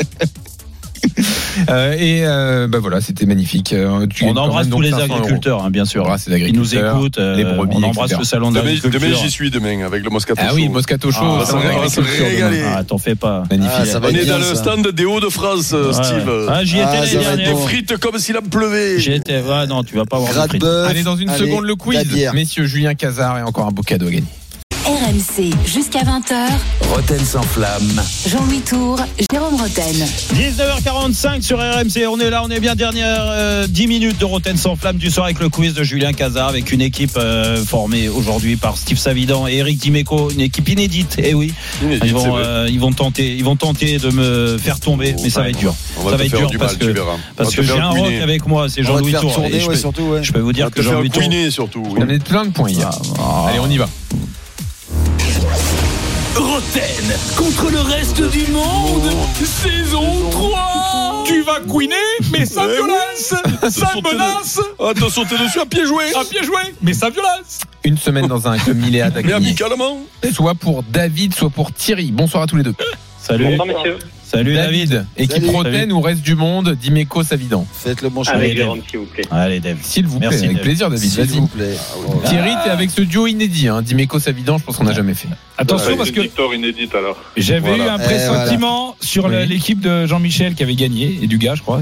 [1.71, 3.73] Euh, et euh, bah voilà, c'était magnifique.
[3.73, 5.15] Euh, tu On embrasse tous les 500 euros.
[5.17, 6.03] agriculteurs, hein, bien sûr.
[6.03, 7.17] On embrasse les Ils nous écoutent.
[7.19, 8.19] euh, les brebis, on embrasse etc.
[8.21, 9.01] le salon Demain, d'agriculture.
[9.01, 10.55] demain, j'y suis demain avec le Moscato Ah Show.
[10.57, 11.39] oui, Moscato Show.
[11.41, 12.63] Ah, ça va, se régaler.
[12.63, 13.45] Ah, t'en fais pas.
[13.51, 13.73] Magnifique.
[13.81, 15.93] Ah, ça va On est dans le stand des Hauts-de-France, Ouais.
[15.95, 16.47] Steve.
[16.51, 17.53] Ah, j'y étais Ah, l'année Des dernière.
[17.53, 17.67] bon.
[17.67, 19.01] frites comme s'il en pleuvait.
[19.01, 19.41] J'y étais.
[19.41, 20.61] Ouais, non, tu vas pas avoir de Gras de frites.
[20.61, 20.91] bœuf.
[20.91, 22.07] Allez, dans une seconde, le quiz.
[22.35, 24.25] Messieurs, Julien Cazard et encore un beau cadeau à gagner.
[24.87, 26.35] RMC jusqu'à 20h.
[26.95, 28.01] Roten sans flamme.
[28.29, 29.01] Jean-Louis Tour,
[29.33, 30.07] Jérôme Roten.
[30.35, 34.57] 19h45 sur RMC, on est là, on est bien dernière euh, 10 minutes de Roten
[34.57, 38.09] sans flamme du soir avec le quiz de Julien Cazard avec une équipe euh, formée
[38.09, 41.17] aujourd'hui par Steve Savidan et Eric Dimeco, une équipe inédite.
[41.19, 42.43] Et oui, Inédite, ils c'est vont, vrai.
[42.47, 45.59] euh, ils vont tenter, ils vont tenter de me faire tomber, mais ça va être
[45.59, 45.75] dur.
[45.99, 47.01] Va ça va être dur du parce mal, que
[47.35, 49.35] parce que j'ai un rock avec moi, c'est Jean-Louis Tour.
[49.35, 50.23] tourner, je, ouais, peux, surtout, ouais.
[50.23, 51.23] je peux vous On dire va que Jean-Louis Tour.
[51.51, 51.83] surtout.
[51.91, 52.01] oui.
[52.07, 52.91] On a plein de points hier.
[53.19, 53.89] Ah, Allez, on y va.
[56.37, 59.11] Roten contre le reste du monde,
[59.43, 61.95] saison 3 Tu vas couiner,
[62.31, 66.05] mais ça Eh violence Ça Sauter menace t'as sauté dessus à pied joué.
[66.15, 70.01] À pied joué, mais ça violence Une semaine dans un club milléade à Mais amicalement.
[70.33, 72.13] Soit pour David, soit pour Thierry.
[72.13, 72.75] Bonsoir à tous les deux.
[73.19, 73.99] Salut, Bonsoir, messieurs.
[74.29, 75.07] Salut David.
[75.17, 75.49] Équipe Salut.
[75.57, 77.67] Roten ou reste du monde, Dimeco Savidan.
[77.73, 78.35] Faites le bon choix.
[78.35, 78.57] Allez.
[78.57, 79.25] Jérôme, s'il vous plaît.
[79.31, 79.79] Allez Dave.
[79.83, 80.65] S'il vous plaît, Merci, avec Dave.
[80.65, 81.77] plaisir David, S'il vous plaît.
[82.27, 85.29] Thierry, t'es avec ce duo inédit, hein, Dimeco Savidan, je pense qu'on n'a jamais fait.
[85.59, 87.17] Attention parce que victoire inédite alors.
[87.37, 87.85] j'avais Voilà.
[87.85, 89.47] eu un Eh, pressentiment sur Oui.
[89.47, 91.81] l'équipe de Jean-Michel qui avait gagné et du gars, je crois.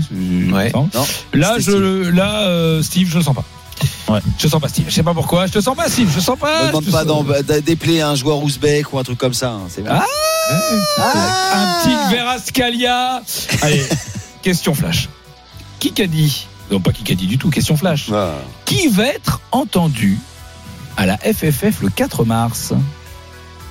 [0.52, 0.70] Ouais.
[0.74, 0.88] Non.
[1.32, 3.44] Là, je, là, euh, Steve, je le sens pas.
[4.08, 4.20] Ouais.
[4.38, 4.86] Je sens pas Steve.
[4.88, 5.46] Je sais pas pourquoi.
[5.46, 6.10] Je te sens pas Steve.
[6.14, 6.64] Je sens pas.
[6.64, 9.50] Ne demande pas sens- d'épeler un joueur ouzbek ou un truc comme ça.
[9.50, 9.82] hein, c'est.
[9.88, 10.04] Ah
[10.98, 13.22] Ah Un petit Verascalia.
[13.62, 13.84] Allez,
[14.42, 15.08] question flash.
[15.80, 17.50] Qui qu'a dit Non, pas qui qu'a dit du tout.
[17.50, 18.06] Question flash.
[18.12, 18.32] Ah.
[18.64, 20.18] Qui va être entendu
[20.96, 22.72] à la FFF le 4 mars?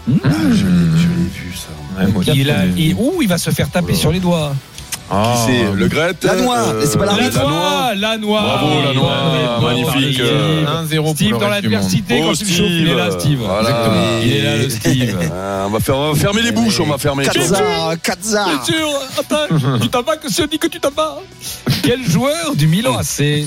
[0.07, 1.69] Hmm Je l'ai je l'ai vu ça.
[2.03, 4.53] Ouais, il, a- il- ouh, il va se faire taper Oh sur les doigts.
[5.11, 5.33] Ah.
[5.45, 7.47] Qui c'est Le Grette La noix, euh, c'est pas la La Arbitre.
[7.47, 8.41] noix, la noix.
[8.41, 10.25] Bravo, la noix, magnifique, Steve.
[10.25, 13.39] euh, 1-0 pour Steve le dans l'adversité Oh, quand il chauffe, il est là, Steve.
[13.39, 13.69] Voilà.
[13.69, 14.19] Exactement.
[14.23, 15.19] Il est là, le Steve.
[15.31, 17.25] Ah, on, va faire, on va fermer les bouches, on va fermer.
[17.25, 18.47] Katzar, Katzar.
[18.47, 18.89] Bien sûr,
[19.19, 21.19] attends, tu t'en vas que si on dit que tu t'en vas.
[21.83, 23.45] Quel joueur du Milan AC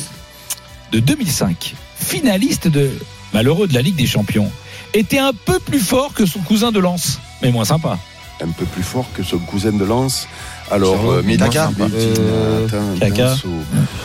[0.92, 2.90] de 2005, finaliste de
[3.32, 4.50] malheureux de la Ligue des Champions,
[4.94, 7.98] était un peu plus fort que son cousin de Lens, mais moins sympa.
[8.42, 10.28] Un peu plus fort que son cousin de Lens.
[10.70, 11.46] Alors, euh, Medina,
[11.80, 12.66] Euh,
[12.98, 13.34] Kaka.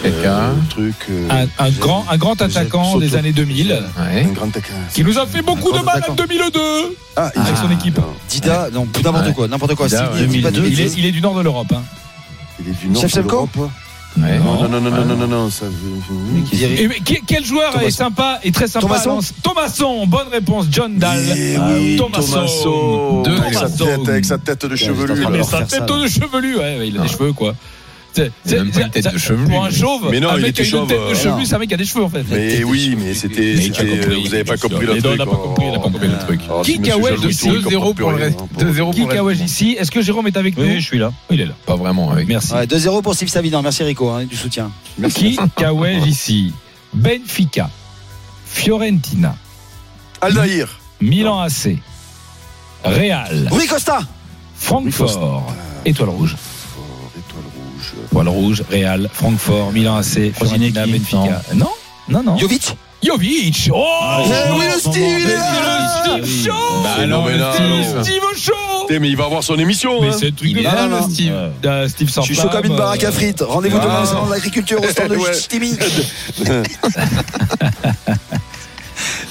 [0.05, 0.95] Euh, truc.
[1.09, 4.23] euh, Un, grand, un grand attaquant des années 2000 Ouais.
[4.29, 4.73] Un grand attaquant.
[4.93, 6.15] qui nous a fait beaucoup de mal en attaquant.
[6.15, 6.59] 2002
[7.15, 7.99] Ah, avec son équipe.
[8.29, 9.87] Dida, non, n'importe quoi, n'importe quoi.
[9.87, 10.67] Dida, S'il ouais, dit pas de 2002.
[10.75, 10.97] Il est, bêtises.
[10.99, 11.71] il est du nord de l'Europe.
[11.73, 11.81] hein.
[12.59, 13.71] Il est du nord de Shevchenko l'Europe.
[14.17, 14.39] Ouais.
[14.39, 15.65] Non, non, non, non, non, non, non, ça.
[16.53, 20.65] Et mais quel joueur est sympa et très sympa Lens Thomasson, bonne réponse.
[20.69, 21.19] John Dahl.
[21.35, 22.35] Eh Ah oui, Thomasson.
[22.35, 23.21] Thomasson.
[23.23, 25.23] Deux Avec sa tête, avec sa tête de chevelu.
[25.25, 27.07] Ah, sa tête ça, de chevelu, ouais, il a des Non.
[27.07, 27.55] cheveux quoi.
[28.13, 30.49] C'est- même pas une tête de chevelu, Pour un chauve, Mais non, un il mec
[30.51, 31.45] était qui a une chauve, tête de euh, chevelu, non.
[31.45, 32.23] c'est un mec qui a des cheveux en fait.
[32.29, 33.53] Mais oui, mais c'était.
[33.69, 35.11] Compris, Vous n'avez pas compris le Mais truc.
[35.13, 36.41] il n'a pas compris, il n'a pas compris le truc.
[36.45, 38.39] Alors, Qui si monsieur Kawel Jean-Louis de Tour, il 2-0 comprend pour le reste.
[38.57, 38.67] rien.
[38.71, 41.11] 2-0 pour Kikawaj ici, est-ce que Jérôme est avec nous Oui, je suis là.
[41.29, 41.53] Il est là.
[41.65, 42.27] Pas vraiment avec.
[42.27, 42.53] Merci.
[42.53, 43.61] Ouais, 2-0 pour Steve Savidan.
[43.61, 44.71] Merci Rico hein, du soutien.
[45.13, 46.51] Qui Kawaj ici
[46.93, 47.69] Benfica,
[48.45, 49.35] Fiorentina,
[50.19, 50.79] Aldaïr.
[50.99, 51.77] Milan AC,
[52.83, 53.99] Real, Rui Costa.
[54.57, 55.51] Francfort,
[55.85, 56.35] Étoile Rouge.
[58.11, 58.63] Étoile rouge.
[58.69, 61.41] Real, Francfort, Milan AC, Fiorentina, Benfica.
[61.55, 61.69] Non,
[62.09, 62.37] non, non.
[62.37, 62.75] Jovic.
[63.03, 63.69] Jovic.
[63.73, 63.85] Oh
[64.25, 66.17] Eh oui, le Steve, là.
[66.17, 68.03] Le Steve Show Bah alors, le Phénoménal.
[68.03, 68.53] Steve, Show
[68.99, 70.01] Mais il va avoir son émission.
[70.01, 70.15] Mais hein.
[70.19, 71.33] c'est truc de là, le Steve.
[71.65, 73.41] Euh, Steve Je suis chaud comme une baraque à euh, frites.
[73.41, 73.85] Rendez-vous Ah.
[73.85, 75.33] demain au salon de l'agriculture au stand de Ouais.
[75.33, 75.77] Ch'timi.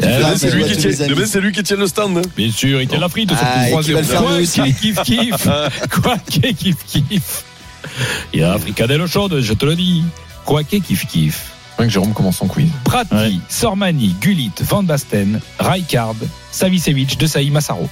[0.00, 2.16] Demain, Ah, c'est mais lui lui qui tient le stand.
[2.18, 2.22] hein.
[2.36, 4.10] Bien sûr, il tient la frite, Ah, surtout et qui va le 3-0.
[4.10, 5.48] faire Quoi kiff, kiff.
[6.02, 7.44] Quoi kiff, kiff.
[8.32, 10.02] Il y a Fricadelle chaude, je te le dis.
[10.44, 11.52] Quoi qu'il kiff, kiff.
[11.78, 12.68] Que Jérôme commence son quiz.
[12.84, 13.32] Prati, Ouais.
[13.48, 16.16] Sormani, Gullit, Van Basten, Rijkaard,
[16.52, 17.88] Savicevic, De Saï, Massaro.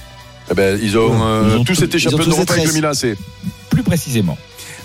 [0.51, 2.73] Eh ben, ils ont, euh, Ils ont tous été ils champions d'Europe avec le.
[2.73, 3.15] Milan AC.
[3.69, 4.37] Plus précisément.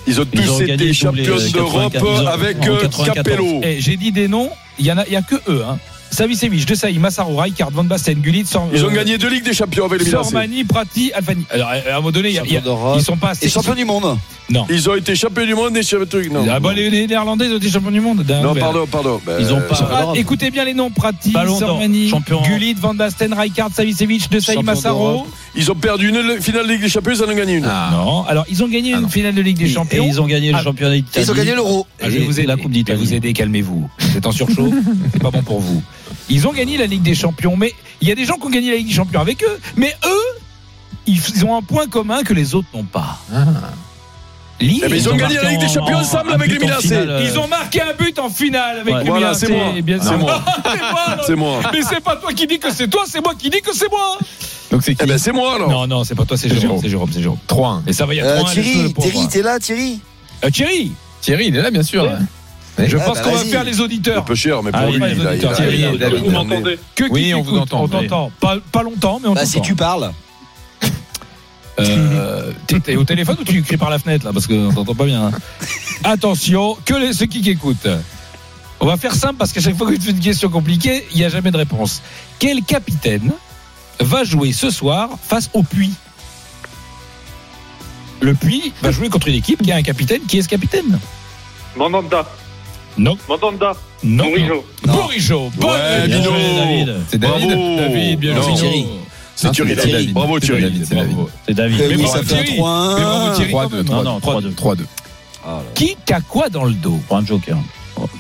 [0.07, 2.81] Ils ont Ils tous ont gagné été champions les d'Europe 84, ils ont- avec euh,
[2.81, 3.15] 94.
[3.15, 3.61] Capello.
[3.63, 5.79] Et j'ai dit des noms, il y en a, il y a que eux, hein.
[6.15, 9.45] Savicevic, De Sailly, Massaro, Rijkaard, Van Basten, Gullit, Sor- Ils ont euh, gagné deux Ligues
[9.45, 10.23] des Champions avec les Milan.
[10.25, 11.45] Sormani, Prati, Alfani.
[11.51, 12.61] Alors, à un moment donné, y a- y
[12.97, 13.47] ils sont pas assez.
[13.47, 14.17] Et champion du monde.
[14.51, 14.67] Non.
[14.69, 17.53] Ils ont été champions du monde et champions Non, Ah bah, les, les Néerlandais ils
[17.55, 18.25] ont été champions du monde.
[18.43, 19.21] non pardon, pardon.
[19.27, 20.17] Ben, Ils ont pas- Ah, d'Europe.
[20.19, 22.43] écoutez bien les noms Prati, Sormani, champion.
[22.43, 25.27] Gullit, Van Basten, Rijkaard, Savicevic, De Champion Massaro.
[25.57, 27.65] Ils ont perdu une finale de Ligue des Champions, ils en ont gagné une.
[27.65, 27.91] Ah.
[27.93, 30.05] Non, alors ils ont gagné Ah une finale de Ligue des Champions.
[30.05, 31.25] Et ils ont gagné le Ah, championnat d'Italie.
[31.27, 31.87] Ils ont gagné l'euro.
[32.03, 32.47] Ah, je vais vous aider.
[32.49, 32.99] la Coupe d'Italie.
[32.99, 33.89] vous aider, calmez-vous.
[33.99, 34.73] Vous êtes en surchaud,
[35.13, 35.83] c'est pas bon pour vous.
[36.31, 38.51] Ils ont gagné la Ligue des Champions, mais il y a des gens qui ont
[38.51, 40.41] gagné la Ligue des Champions avec eux, mais eux,
[41.07, 43.19] ils ont un point commun que les autres n'ont pas.
[44.61, 46.67] Lille, Eh ben, ils ont gagné la Ligue des Champions en- ensemble avec but les
[46.67, 49.03] Milan euh, Ils ont marqué un but en finale avec Ouais.
[49.05, 49.73] les Voilà, c'est moi.
[51.27, 51.61] C'est moi.
[51.67, 51.73] c'est.
[51.73, 53.91] Mais c'est pas toi qui dis que c'est toi, c'est moi qui dis que c'est
[53.91, 54.17] moi.
[54.71, 55.69] Donc c'est Eh qui ben c'est moi alors.
[55.69, 56.79] Non, non, c'est pas toi, c'est Jérôme.
[56.81, 57.39] C'est Jérôme, c'est Jérôme.
[57.49, 57.83] 3-1.
[57.89, 59.99] Et ça va, il y a Euh, 3 Thierry, Thierry, t'es là, Thierry?
[60.45, 62.09] Euh, Thierry, Thierry, il est là, bien sûr.
[62.79, 64.25] Je pense bah, qu'on va faire les Un auditeurs.
[64.25, 66.03] peu cher, mais pour Ah, lui, oui, il a- il a- Thierry, il a- il
[66.05, 67.83] a- Vous m'entendez Que qui Oui, on vous entend.
[67.85, 68.33] On t'entend.
[68.41, 69.65] Pas, pas longtemps, mais on Bah, si t'entend.
[69.67, 70.13] tu parles.
[71.81, 74.95] Euh, t'es- T'es au téléphone ou tu cries par la fenêtre là Parce qu'on t'entend
[74.95, 75.27] pas bien.
[75.27, 75.33] hein.
[76.05, 77.89] Attention, que les, ceux qui écoutent.
[78.81, 81.17] On va faire simple parce qu'à chaque fois que tu fais une question compliquée, il
[81.19, 82.01] n'y a jamais de réponse.
[82.39, 83.33] Quel capitaine
[83.99, 85.91] va jouer ce soir face au Puy?
[88.21, 90.21] Le Puy va jouer contre une équipe qui a un capitaine.
[90.29, 90.99] Qui est ce capitaine?
[91.77, 92.25] Mandanda.
[92.97, 93.17] Non.
[93.29, 93.73] Mandanda.
[94.03, 94.25] Non.
[94.25, 94.93] Non.
[94.93, 95.51] Bourigeau.
[95.57, 96.09] Bonne Ouais.
[96.09, 96.95] David.
[97.09, 97.49] C'est David.
[97.49, 97.77] Bravo.
[97.79, 98.55] David, bien joué.
[98.55, 98.87] Thierry.
[99.37, 99.77] C'est Thierry.
[99.81, 100.13] c'est David.
[100.13, 100.63] Bravo Thierry.
[100.63, 101.13] David, c'est David.
[101.15, 101.31] Bravo.
[101.49, 101.79] C'est David.
[101.89, 102.59] Mais bravo, ça fait un Thierry.
[102.61, 102.95] 3-1.
[102.97, 103.75] Mais bravo, Thierry, quand 3-2.
[103.77, 103.87] même.
[103.87, 104.55] Non, non, 3-2.
[104.55, 104.77] 3-2.
[105.75, 107.01] Qui a quoi dans le dos?
[107.09, 107.57] Pour un joker.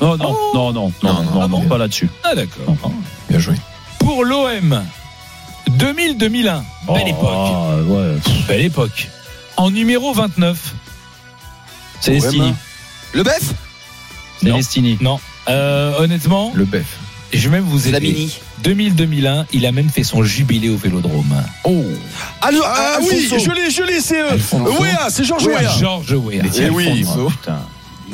[0.01, 0.51] Non, non, Oh.
[0.55, 2.09] non, non, non, Non, non, non, non, ah pas là-dessus.
[2.23, 2.75] Ah d'accord.
[3.29, 3.55] Bien joué.
[3.99, 4.83] Pour l'OM,
[5.71, 7.29] 2000-2001, belle époque.
[7.33, 8.15] Ah, ouais.
[8.49, 9.09] Belle époque.
[9.57, 10.75] En numéro 29.
[12.01, 12.55] C'est Destiny.
[13.13, 13.55] Le bœuf?
[14.41, 14.57] C'est Non.
[14.57, 14.99] Destiny.
[15.01, 15.21] Non.
[15.49, 16.87] Euh, honnêtement, Le bœuf.
[17.33, 17.99] je vais même vous aider.
[17.99, 18.39] Flamini.
[18.63, 21.35] 2000-2001, il a même fait son jubilé au Vélodrome.
[21.65, 21.85] Oh.
[22.41, 24.73] Ah, Ah oui, je l'ai, je l'ai, c'est euh, Alfonso.
[24.81, 25.59] Wea, c'est Georges Wea.
[25.61, 25.79] Wea.
[25.79, 26.43] Georges Weah.
[26.59, 27.05] Eh oui.
[27.19, 27.59] Oh, putain.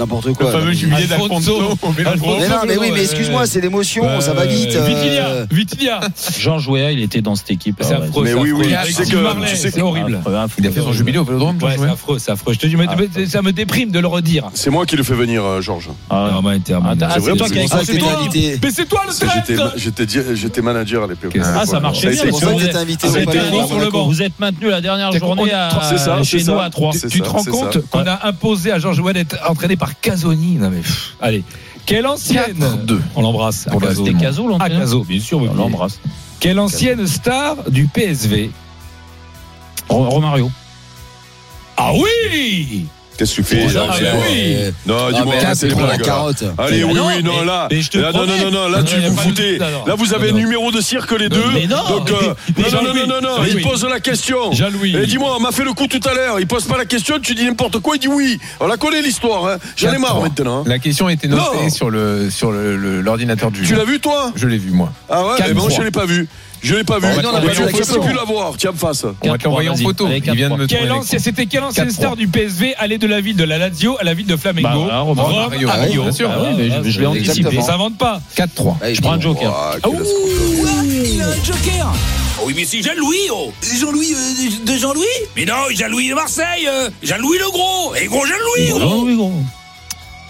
[0.00, 0.50] N'importe quoi.
[0.52, 0.72] là.
[0.72, 1.60] jubilé Alfonso.
[2.06, 2.36] Alfonso.
[2.40, 4.74] Mais non, mais oui, mais Euh, excuse-moi, c'est l'émotion, ça va vite.
[4.74, 5.28] euh, Vitilia.
[5.50, 6.00] Vitilia.
[6.38, 7.76] Georges Weah, il était dans cette équipe.
[7.82, 8.24] C'est Ah affreux.
[8.24, 9.10] Mais c'est oui, oui, Avec tu sais tu
[9.56, 10.16] c'est horrible.
[10.16, 10.56] Affreux, affreux.
[10.62, 12.54] Il a fait son jubilé au Vélodrome, Ouais, c'est affreux, c'est affreux.
[12.54, 12.86] Je te dis, mais-
[13.26, 14.48] ça me déprime de le redire.
[14.54, 15.90] C'est moi qui le fais venir, euh, Georges.
[16.08, 16.30] Ah.
[16.32, 16.82] Non, mais t'es un-
[17.14, 18.28] c'est c'est toi Ah.
[18.62, 21.36] Mais c'est toi le C'est- J'étais, manager à l'époque.
[21.42, 22.18] Ah, ça marchait bien.
[22.20, 23.90] C'est le.
[24.06, 25.42] Vous êtes maintenu la dernière C'est journée
[25.82, 26.64] c'est chez c'est nous ça.
[26.64, 26.92] à 3.
[26.94, 29.89] C'est Tu te rends c'est compte qu'on a imposé à Georges Weah d'être entraîné par
[30.00, 31.44] Casoni Non mais pff, allez.
[31.86, 33.00] Quelle ancienne 4-2.
[33.16, 33.66] On l'embrasse.
[33.70, 34.04] Pour Caso.
[34.20, 35.38] Caso, Ah, Caso, bien sûr.
[35.40, 35.98] oui, On l'embrasse.
[36.38, 38.50] Quelle ancienne star du PSV
[39.88, 40.50] Ro- Romario.
[41.76, 42.86] Ah oui
[43.20, 43.96] Qu'est-ce que tu fais là, Ah,
[44.30, 44.56] oui.
[44.86, 46.08] Non, Ah, dis-moi, c'est les blagues.
[46.56, 47.68] Allez, oui, non, oui, non, là.
[47.70, 49.58] non, non, non, non, là, tu vous foutez.
[49.58, 51.38] Là, vous avez un numéro de cirque, les deux.
[51.68, 54.50] Donc, euh, non, non, non, non, non, il pose la question.
[54.52, 56.40] Et dis-moi, on m'a fait le coup tout à l'heure.
[56.40, 58.38] Il pose pas la question, tu dis n'importe quoi, il dit oui.
[58.58, 59.58] On la connaît l'histoire, hein.
[59.76, 60.22] J'en ai marre 4-3.
[60.22, 60.60] maintenant.
[60.60, 60.64] hein.
[60.66, 63.62] La question était notée sur le sur l'ordinateur du.
[63.66, 64.32] Tu l'as vu, toi?
[64.34, 64.92] Je l'ai vu moi.
[65.10, 65.76] Ah ouais, mais bon, 4-3.
[65.76, 66.26] je l'ai pas vu.
[66.62, 67.06] Je l'ai pas vu.
[67.06, 67.16] On
[67.72, 68.02] peux question.
[68.02, 68.54] plus l'avoir.
[68.56, 69.04] Tiens, en face.
[69.22, 70.06] On va te l'envoyer en photo.
[70.06, 70.20] Me.
[71.02, 71.92] C'était quelle ancienne 4-3.
[71.92, 74.68] star du PSV allait de la ville de la Lazio à la ville de Flamengo
[74.68, 74.88] Bah,
[75.68, 76.02] Ah Rio.
[76.02, 76.30] bien sûr.
[76.32, 77.56] Ah ouais, mais je- l'ai anticipé.
[77.56, 78.20] Ça s'invente pas.
[78.36, 78.76] 4-3.
[78.82, 79.52] Ouais, Je prends un joker.
[79.54, 80.02] Ah, Ah, quel.
[81.14, 81.92] Il a un joker
[82.44, 85.04] Oui, mais c'est Jean-Louis, oh Jean-Louis euh, de Jean-Louis?
[85.36, 89.04] Mais non, Jean-Louis de Marseille euh, Jean-Louis le gros Et gros Jean-Louis gros.
[89.04, 89.32] Oui, gros.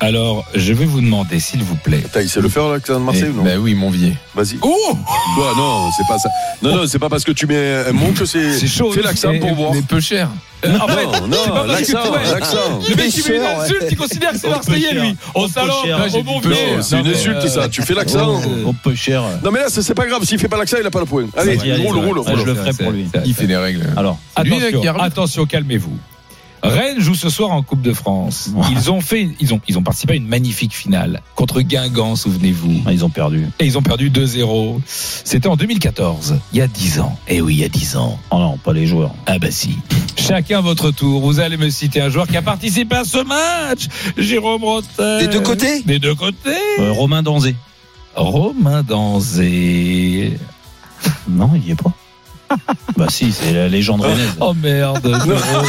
[0.02, 2.00] Alors, je vais vous demander, s'il vous plaît.
[2.06, 4.14] Attends, il sait le faire, l'accent de Marseille Eh, ou non Bah oui, mon vieux.
[4.34, 4.56] Vas-y.
[4.62, 4.96] Oh
[5.56, 6.30] non, c'est pas ça.
[6.62, 8.52] Non, non, c'est pas parce que tu mets un mot que c'est.
[8.58, 8.90] C'est chaud.
[8.92, 9.72] Fais l'accent pour voir.
[9.74, 10.30] Mais peu cher.
[10.64, 11.98] Euh, Non, c'est pas non, l'accent,
[12.32, 12.80] l'accent.
[12.88, 13.88] Le mec qui met une insulte, ouais.
[13.90, 15.02] il considère que c'est Au Marseillais, peu cher.
[15.04, 15.16] lui.
[15.34, 16.14] Peu salon, cher.
[16.14, 16.56] au bon Non, vieux.
[16.82, 17.68] c'est une insulte, euh, ça.
[17.68, 18.40] Tu fais l'accent.
[18.66, 19.22] Au peu cher.
[19.44, 20.24] Non, mais là, c'est c'est pas grave.
[20.24, 21.26] S'il fait pas l'accent, il a pas le point.
[21.36, 22.40] Allez, roule, roule, Ouais, roule.
[22.40, 23.06] je le ferai pour lui.
[23.26, 23.86] Il fait des règles.
[23.98, 25.96] Alors, attention, calmez-vous.
[26.62, 28.50] Rennes joue ce soir en Coupe de France.
[28.70, 32.82] Ils ont fait, ils ont, ils ont participé à une magnifique finale contre Guingamp, souvenez-vous.
[32.86, 33.46] ah, ils ont perdu.
[33.58, 34.80] Et ils ont perdu 2-0.
[34.86, 37.18] C'était en 2014, il y a 10 ans.
[37.28, 38.18] Eh oui, il y a 10 ans.
[38.30, 39.14] Oh non, pas les joueurs.
[39.26, 39.78] Ah bah si.
[40.16, 41.22] Chacun votre tour.
[41.22, 43.86] Vous allez me citer un joueur qui a participé à ce match.
[44.18, 45.18] Jérôme Rotten.
[45.20, 45.82] Des deux côtés?
[45.82, 46.50] Des deux côtés.
[46.78, 47.56] Euh, Romain Danzé.
[48.14, 50.36] Romain Danzé.
[51.28, 51.92] Non, il y est pas.
[52.96, 54.36] bah si, c'est la légende rennaise.
[54.40, 55.66] Oh merde, Jérôme.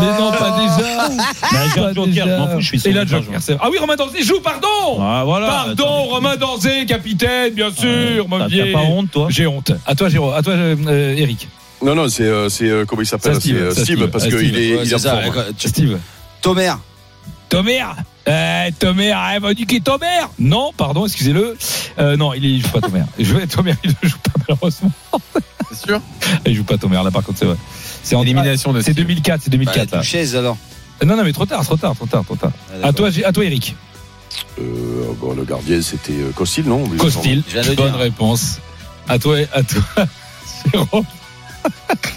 [0.00, 1.08] Mais non, pas déjà.
[1.08, 2.24] Bah, j'ai un joker, déjà.
[2.24, 3.40] je m'en fous, je suis Et là, sur le Joker.
[3.42, 4.98] c'est- Ah oui, Romain Danzé joue, pardon.
[5.00, 5.46] Ah voilà.
[5.46, 6.04] Pardon.
[6.04, 8.72] Romain Danzé, capitaine, bien sûr, mon T'as vieil.
[8.72, 9.72] pas honte, toi J'ai honte.
[9.86, 10.34] À toi, Jérôme.
[10.34, 11.48] À toi, euh, Eric.
[11.82, 13.96] Non, non, c'est, euh, c'est, euh, comment il s'appelle Ça, Steve, C'est euh, ça, Steve,
[13.96, 14.10] Steve.
[14.10, 15.98] parce Ah, qu'il est, Ouais, il est Steve.
[16.40, 16.72] Tomer.
[17.48, 17.84] Tomer.
[18.26, 20.06] Eh, Tomer, elle va niquer Tomer
[20.38, 21.56] Non, pardon, excusez-le.
[21.98, 23.02] Euh, non, il, il joue pas Tomer.
[23.18, 24.92] Il joue Tomer, il ne joue pas malheureusement.
[25.72, 26.00] C'est sûr?
[26.46, 27.56] Il joue pas Tomer, là par contre, c'est vrai.
[28.04, 29.98] C'est en Élimination de C'est 2004, c'est 2004 Bah.
[30.00, 30.56] Duchesse alors.
[31.04, 32.52] Non, non, mais trop tard, trop tard, trop tard, trop tard.
[32.82, 33.74] Ah, À toi, à toi, Eric.
[34.60, 36.84] Euh, bon, le gardien, c'était euh, Costil, non?
[36.96, 37.42] Costil,
[37.76, 37.96] bonne dire.
[37.98, 38.60] réponse.
[39.08, 39.82] À toi, à toi.
[40.72, 41.04] Jérôme.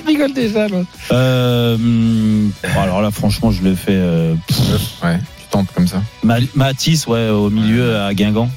[0.01, 0.87] Il rigole déjà, l'autre.
[1.11, 3.91] Euh, bon, alors là, franchement, je le fais.
[3.93, 4.59] euh, pff,
[5.03, 5.19] Ouais,
[5.63, 6.01] comme ça.
[6.23, 8.49] Ma- Matisse, ouais, au milieu à Guingamp.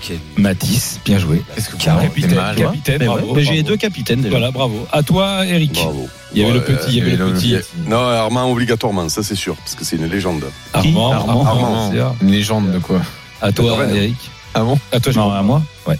[0.00, 1.42] Quel- Matisse, bien joué.
[1.54, 3.34] Qu'est-ce que vous Capitaine, mal, capitaine, Mais bravo.
[3.34, 4.30] ouais, j'ai deux capitaines déjà.
[4.30, 4.86] Voilà, bravo.
[4.92, 5.74] À toi, Eric.
[5.74, 6.08] Bravo.
[6.32, 7.56] Il y avait le petit, il y avait le petit.
[7.86, 10.44] Non, Armand obligatoirement, ça c'est sûr, parce que c'est une légende.
[10.72, 11.44] Armand, Armand.
[11.46, 11.92] Armand.
[12.22, 13.02] Une légende de quoi
[13.42, 13.76] À toi.
[13.94, 14.16] Eric.
[14.54, 15.32] Ah bon À toi, Non, Jérôme.
[15.36, 15.98] à moi Ouais.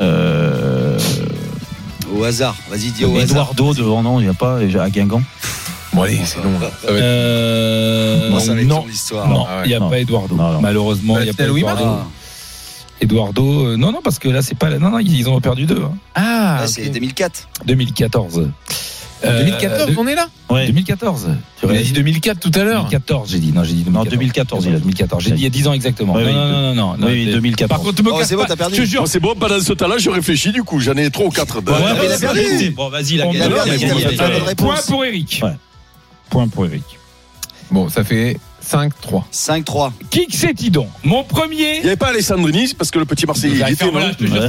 [0.00, 0.98] Euh,
[2.14, 2.54] Au hasard.
[2.70, 3.22] Vas-y, dis au hasard.
[3.54, 5.22] Eduardo devant, non, il n'y a pas, à Guingamp.
[5.92, 6.70] Bon, allez, c'est long là.
[6.88, 8.84] Euh, Moi, ça va être non,
[9.26, 9.62] non, Ah ouais.
[9.64, 9.90] il n'y a Non.
[9.90, 10.34] pas Eduardo.
[10.34, 10.60] Non, non.
[10.60, 11.84] Malheureusement, il n'y a pas Louis Eduardo.
[11.84, 12.06] Ah,
[13.00, 14.70] Eduardo, euh, non, non, parce que là, c'est pas.
[14.78, 15.82] Non, non, ils ont perdu deux.
[15.84, 15.92] hein.
[16.14, 16.68] Ah, là, ok.
[16.68, 17.48] c'est 2004.
[17.66, 18.48] 2014.
[19.24, 20.66] Euh, 2014, de- on est là Ouais.
[20.66, 21.28] 2014.
[21.60, 23.52] Tu as dit 2004 tout à l'heure 2014, j'ai dit.
[23.52, 24.04] Non, j'ai dit 2014.
[24.04, 24.80] Non, 2014, il a dit.
[24.82, 25.22] 2014.
[25.22, 26.14] J'ai dit il y a 10 ans exactement.
[26.14, 27.06] Ouais, non, oui, non, non, non, non.
[27.06, 27.68] Oui, oui, c'est- 2014.
[27.68, 28.48] Par contre, tu me Oh, casses c'est bon, pas.
[28.48, 28.76] t'as perdu.
[28.76, 29.00] Je te jure.
[29.02, 31.58] Bon, c'est bon, pendant ce temps-là, je réfléchis du coup, j'en ai trois ou quatre.
[31.58, 32.70] Ouais, mais il a vas-y, perdu.
[32.70, 34.54] Bon, vas-y, la On Il a me perdu, donne il a la perdu la bonne
[34.56, 35.40] Point pour Eric.
[35.44, 35.50] Ouais.
[36.32, 36.82] Point pour Eric.
[37.70, 39.24] Bon, ça fait 5-3.
[39.32, 39.92] 5-3.
[40.10, 40.88] Qui que c'est donc?
[41.04, 41.80] Mon Il premier.
[41.80, 43.84] n'y avait pas Alessandrini, parce que le petit Marseillais, il Allez, était.
[43.84, 44.48] non je te jure, ça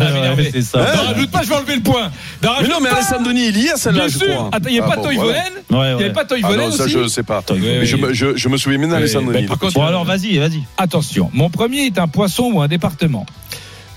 [0.52, 0.80] c'est ça.
[0.80, 2.10] Ne rajoute pas, je vais enlever le point.
[2.42, 2.88] Mais non, mais.
[2.90, 4.28] Alessandrini, il y a celle-là, Bien je sûr.
[4.34, 4.50] crois.
[4.54, 5.92] Attends, il n'y a Ah pas Toivonen voilà.
[5.94, 7.44] Il n'y avait pas Ah Toivonen non, ça, je ne sais pas.
[7.50, 9.48] Je, me- souviens maintenant Oui, d'Alessandrini.
[9.60, 10.64] contre, Bon, alors, vas-y, vas-y.
[10.78, 13.26] Attention, mon premier est un poisson ou un département?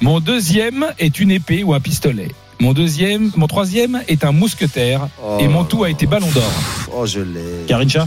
[0.00, 2.28] Mon deuxième est une épée ou un pistolet.
[2.60, 5.08] Mon deuxième, mon troisième est un mousquetaire.
[5.22, 5.38] Oh.
[5.40, 6.50] Et mon tout a été ballon d'or.
[6.94, 7.64] Oh, je l'ai.
[7.66, 8.06] Karincha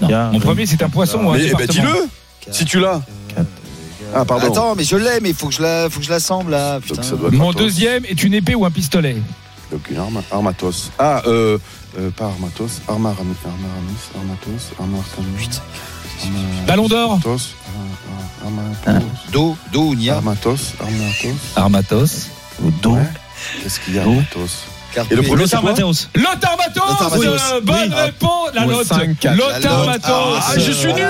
[0.00, 0.12] Je l'ai.
[0.12, 1.92] Non, Mon premier c'est un poisson ou un Mais eh ben, département.
[1.92, 3.02] dis-le, si tu l'as.
[4.14, 4.46] Ah, pardon.
[4.46, 6.80] Attends, mais je l'ai, mais il faut que je la, faut que je l'assemble là.
[6.80, 7.02] Putain.
[7.16, 7.54] Mon Armatos.
[7.54, 9.16] deuxième est une épée ou un pistolet.
[9.70, 10.90] Donc une arme, Armatos.
[10.98, 11.58] Ah, euh,
[11.98, 13.36] euh, pas Armatos, Armar, Armaramis,
[14.16, 15.62] Armatos, Armatos.
[16.66, 17.18] Ballon d'or.
[19.32, 20.16] Do, Do ou Nia.
[20.16, 21.36] Armatos, Armatos.
[21.56, 22.28] Armatos.
[22.82, 22.90] Do.
[22.94, 23.02] Ouais.
[23.62, 24.10] Qu'est-ce qu'il y a, Do.
[24.10, 24.66] Armatos
[25.10, 26.08] Et le premier, c'est Lothar Matos.
[26.14, 27.42] Lothar Matthäus.
[27.54, 27.94] euh, Bonne Oui.
[27.94, 28.48] réponse.
[28.54, 28.66] La.
[28.66, 29.36] 5-4.
[29.36, 29.86] Lothar.
[29.86, 30.08] Matos.
[30.40, 31.06] Ah, je suis nul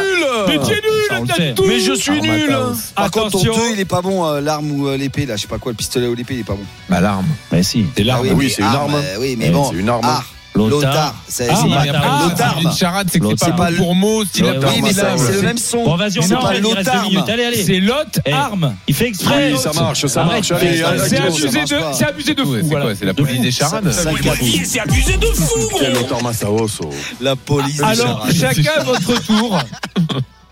[0.49, 1.69] Mais tu es nul.
[1.69, 2.57] Mais je suis nul
[2.95, 3.55] Par contre, ton Attention.
[3.57, 5.37] 2, il est pas bon, euh, l'arme ou euh, l'épée là.
[5.37, 6.65] Je sais pas quoi, le pistolet ou l'épée, il est pas bon.
[6.89, 7.27] Bah, l'arme.
[7.51, 7.87] Mais si.
[7.97, 8.27] C'est l'arme.
[8.31, 8.95] Ah oui, c'est une arme.
[8.95, 9.71] euh, oui, mais Eh, bon.
[9.71, 10.07] c'est une arme.
[10.55, 11.15] Ah, Lothar.
[11.29, 12.57] C'est Ah, Ah, Lothar.
[12.59, 15.59] c'est une charade, c'est que c'est pas pas pour mot, oui, mais c'est le même
[15.59, 15.85] son.
[15.85, 17.05] Bon, vas-y, on C'est pas Lothar.
[17.05, 17.29] minutes.
[17.29, 17.63] Allez, allez.
[17.65, 18.33] C'est Lot Eh.
[18.33, 18.75] Arme.
[18.89, 19.53] Il fait exprès.
[19.53, 20.51] Oui, ça marche, ça marche.
[20.53, 22.57] Allez, c'est abusé C'est de- c'est abusé de fou.
[22.63, 26.91] C'est quoi C'est la police des charades c'est abusé de fou, Lothar Massaos, oh.
[27.21, 27.77] La police.
[27.79, 29.59] des Alors, chacun à votre tour.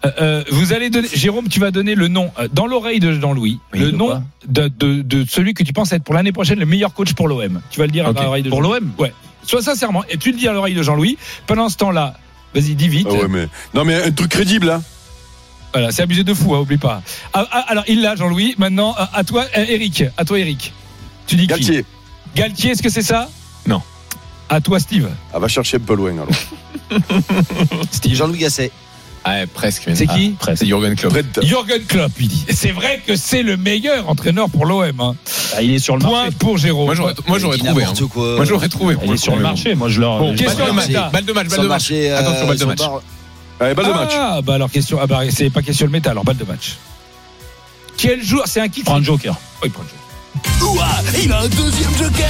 [0.06, 3.10] Euh, euh, vous allez donner, Jérôme, tu vas donner le nom euh, dans l'oreille de
[3.20, 6.60] Jean-Louis, Oui, le nom de, de, de celui que tu penses être pour l'année prochaine
[6.60, 7.60] le meilleur coach pour l'OM.
[7.72, 8.16] Tu vas le dire Ok.
[8.16, 9.12] à l'oreille de Pour l'OM Ouais.
[9.48, 11.16] Sois sincèrement, et tu le dis à l'oreille de Jean-Louis.
[11.46, 12.18] Pendant ce temps-là,
[12.54, 13.06] vas-y, dis vite.
[13.10, 13.48] Ah ouais, mais...
[13.72, 14.82] Non, mais un truc crédible, hein.
[15.72, 17.00] Voilà, c'est abusé de fou, hein, oublie pas.
[17.32, 18.56] Ah, ah, alors, il l'a, Jean-Louis.
[18.58, 20.04] Maintenant, à, à toi, euh, Eric.
[20.18, 20.74] À toi, Eric.
[21.26, 21.84] Tu dis qui Galtier.
[22.36, 23.30] Galtier, est-ce que c'est ça?
[23.66, 23.80] Non.
[24.50, 25.08] À toi, Steve.
[25.32, 26.28] Ah, va chercher un peu loin, alors.
[27.90, 28.14] Steve.
[28.16, 28.70] Jean-Louis Gasset.
[29.28, 29.84] Ouais, presque.
[29.86, 30.14] mais C'est non.
[30.14, 31.16] qui C'est Jürgen Klopp.
[31.42, 32.46] Jürgen Klopp, il dit.
[32.50, 35.00] C'est vrai que c'est le meilleur entraîneur pour l'OM.
[35.00, 35.16] Hein.
[35.56, 36.36] Ah, Il est sur le Point marché.
[36.38, 36.86] pour Jérôme.
[36.86, 37.84] Moi, j'aurais, moi, trouvé.
[37.84, 37.92] hein.
[38.12, 38.36] quoi.
[38.36, 38.96] Moi, j'aurais trouvé.
[39.04, 39.74] Il est sur le marché.
[39.74, 40.18] Moi, je leur.
[40.18, 41.88] Bon, question Balle de match, balle de match, balle de match.
[41.92, 42.78] euh, Attention, balle de sur match.
[42.78, 43.02] bar-
[43.60, 44.12] Allez, balle de match.
[44.14, 44.98] Ah, bah alors, question.
[45.00, 46.76] Ah, bah, c'est pas question le métal, alors balle de match.
[47.96, 49.34] Quel joueur C'est un qui Prends un joker.
[49.62, 50.02] Oui, prends le joker.
[50.60, 50.88] Ouah,
[51.22, 52.26] il a un deuxième joker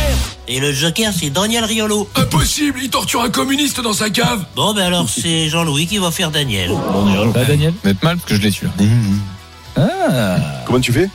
[0.47, 2.09] Et le joker, c'est Daniel Riolo.
[2.17, 6.11] Impossible, il torture un communiste dans sa cave Bon, ben alors, c'est Jean-Louis qui va
[6.11, 6.71] faire Daniel.
[7.35, 8.67] Ah, Daniel Vous êtes mal parce que je l'ai su.
[8.67, 8.73] là.
[9.77, 10.37] Ah.
[10.67, 11.09] Comment tu fais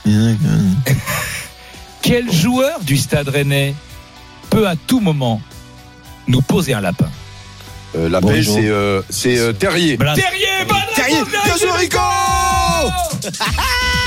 [2.01, 3.75] Quel joueur du stade rennais
[4.49, 5.41] peut à tout moment
[6.27, 7.09] nous poser un lapin?
[7.95, 8.55] Euh, La paix, Bonjour.
[8.55, 9.97] c'est euh, c'est, euh, Terrier.
[9.97, 11.99] Terrier, bonne Terrier, bien joué, Rico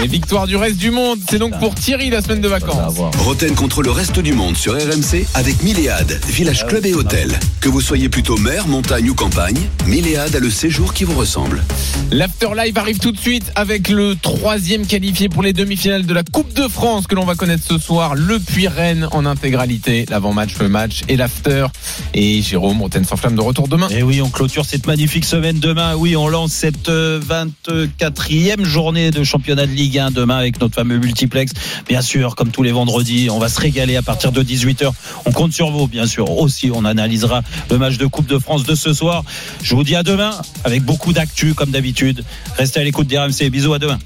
[0.03, 1.19] Et victoire du reste du monde.
[1.31, 2.99] C'est donc pour Thierry la semaine de vacances.
[3.19, 7.39] Roten contre le reste du monde sur RMC avec Milléade, village club et hôtel.
[7.63, 11.65] Que vous soyez plutôt mer, montagne ou campagne, Milléade a le séjour qui vous ressemble.
[12.11, 16.53] L'Afterlive arrive tout de suite avec le troisième qualifié pour les demi-finales de la Coupe
[16.53, 18.15] de France que l'on va connaître ce soir.
[18.15, 20.05] Le Puy-Rennes en intégralité.
[20.11, 21.69] L'avant-match, le match et l'after.
[22.13, 23.89] Et Jérôme, Roten sans flamme de retour demain.
[23.89, 25.95] Et oui, on clôture cette magnifique semaine demain.
[25.97, 30.61] Oui, on lance cette euh, 24e journée de championnat de Ligue Ligue 1 demain avec
[30.61, 31.53] notre fameux multiplex.
[31.87, 34.91] Bien sûr, comme tous les vendredis, on va se régaler à partir de 18h.
[35.27, 36.29] On compte sur vous, bien sûr.
[36.29, 39.23] Aussi, on analysera le match de Coupe de France de ce soir.
[39.63, 40.33] Je vous dis à demain
[40.65, 42.25] avec beaucoup d'actu comme d'habitude.
[42.57, 43.49] Restez à l'écoute d'RMC.
[43.49, 43.99] Bisous à demain.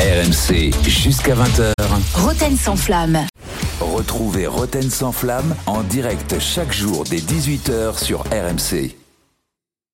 [0.00, 1.74] RMC jusqu'à 20h.
[2.14, 3.20] Roten sans flamme.
[3.80, 9.01] Retrouvez Roten sans flamme en direct chaque jour dès 18h sur RMC.